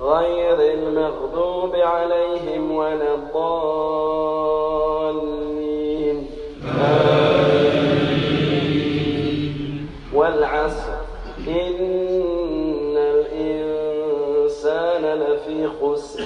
غير 0.00 0.60
المغضوب 0.60 1.76
عليهم 1.76 2.76
ولا 2.76 3.14
الضالين. 3.14 4.76
والعصر. 10.14 10.92
إن 11.48 12.96
الإنسان 12.96 15.04
لفي 15.04 15.68
خسر. 15.68 16.24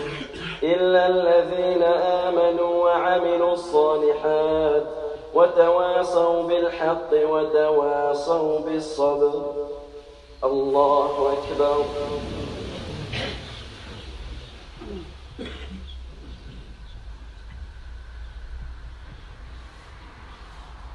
إلا 0.63 1.07
الذين 1.07 1.83
آمنوا 1.83 2.85
وعملوا 2.85 3.53
الصالحات 3.53 4.85
وتواصوا 5.35 6.43
بالحق 6.43 7.11
وتواصوا 7.13 8.59
بالصبر. 8.59 9.43
الله 10.45 11.33
أكبر. 11.33 11.85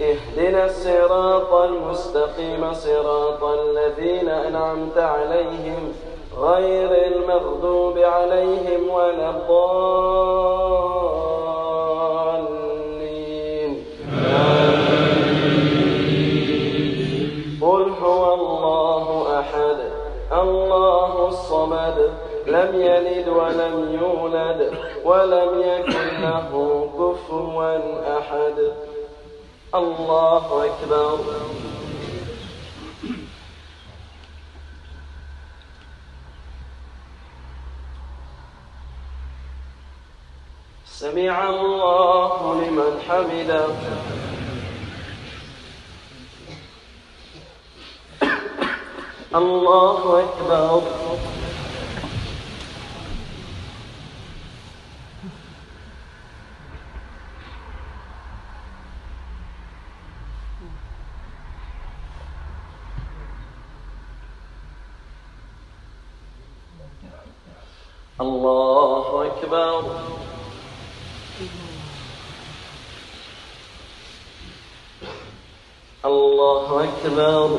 اهدنا 0.00 0.64
الصراط 0.64 1.52
المستقيم 1.52 2.72
صراط 2.72 3.44
الذين 3.44 4.28
أنعمت 4.28 4.98
عليهم 4.98 5.92
غير 6.38 7.06
المغضوب 7.06 7.98
عليهم 7.98 8.90
ولا 8.90 9.30
الضالين. 9.30 9.86
قل 17.62 17.90
هو 18.02 18.34
الله 18.34 19.40
أحد 19.40 19.76
الله 20.32 21.28
الصمد 21.28 22.10
لم 22.46 22.74
يلد 22.74 23.28
ولم 23.28 23.98
يولد 24.02 24.72
ولم 25.04 25.60
يكن 25.60 26.22
له 26.22 26.50
كفوا 26.98 27.78
أحد. 28.18 28.72
الله 29.74 30.64
أكبر. 30.66 31.18
سمع 40.86 41.48
الله 41.48 42.54
لمن 42.54 43.00
حمده. 43.08 43.66
الله 49.34 50.20
أكبر. 50.20 51.35
الله 68.20 69.26
أكبر. 69.26 69.82
الله 76.04 76.84
أكبر. 76.84 77.58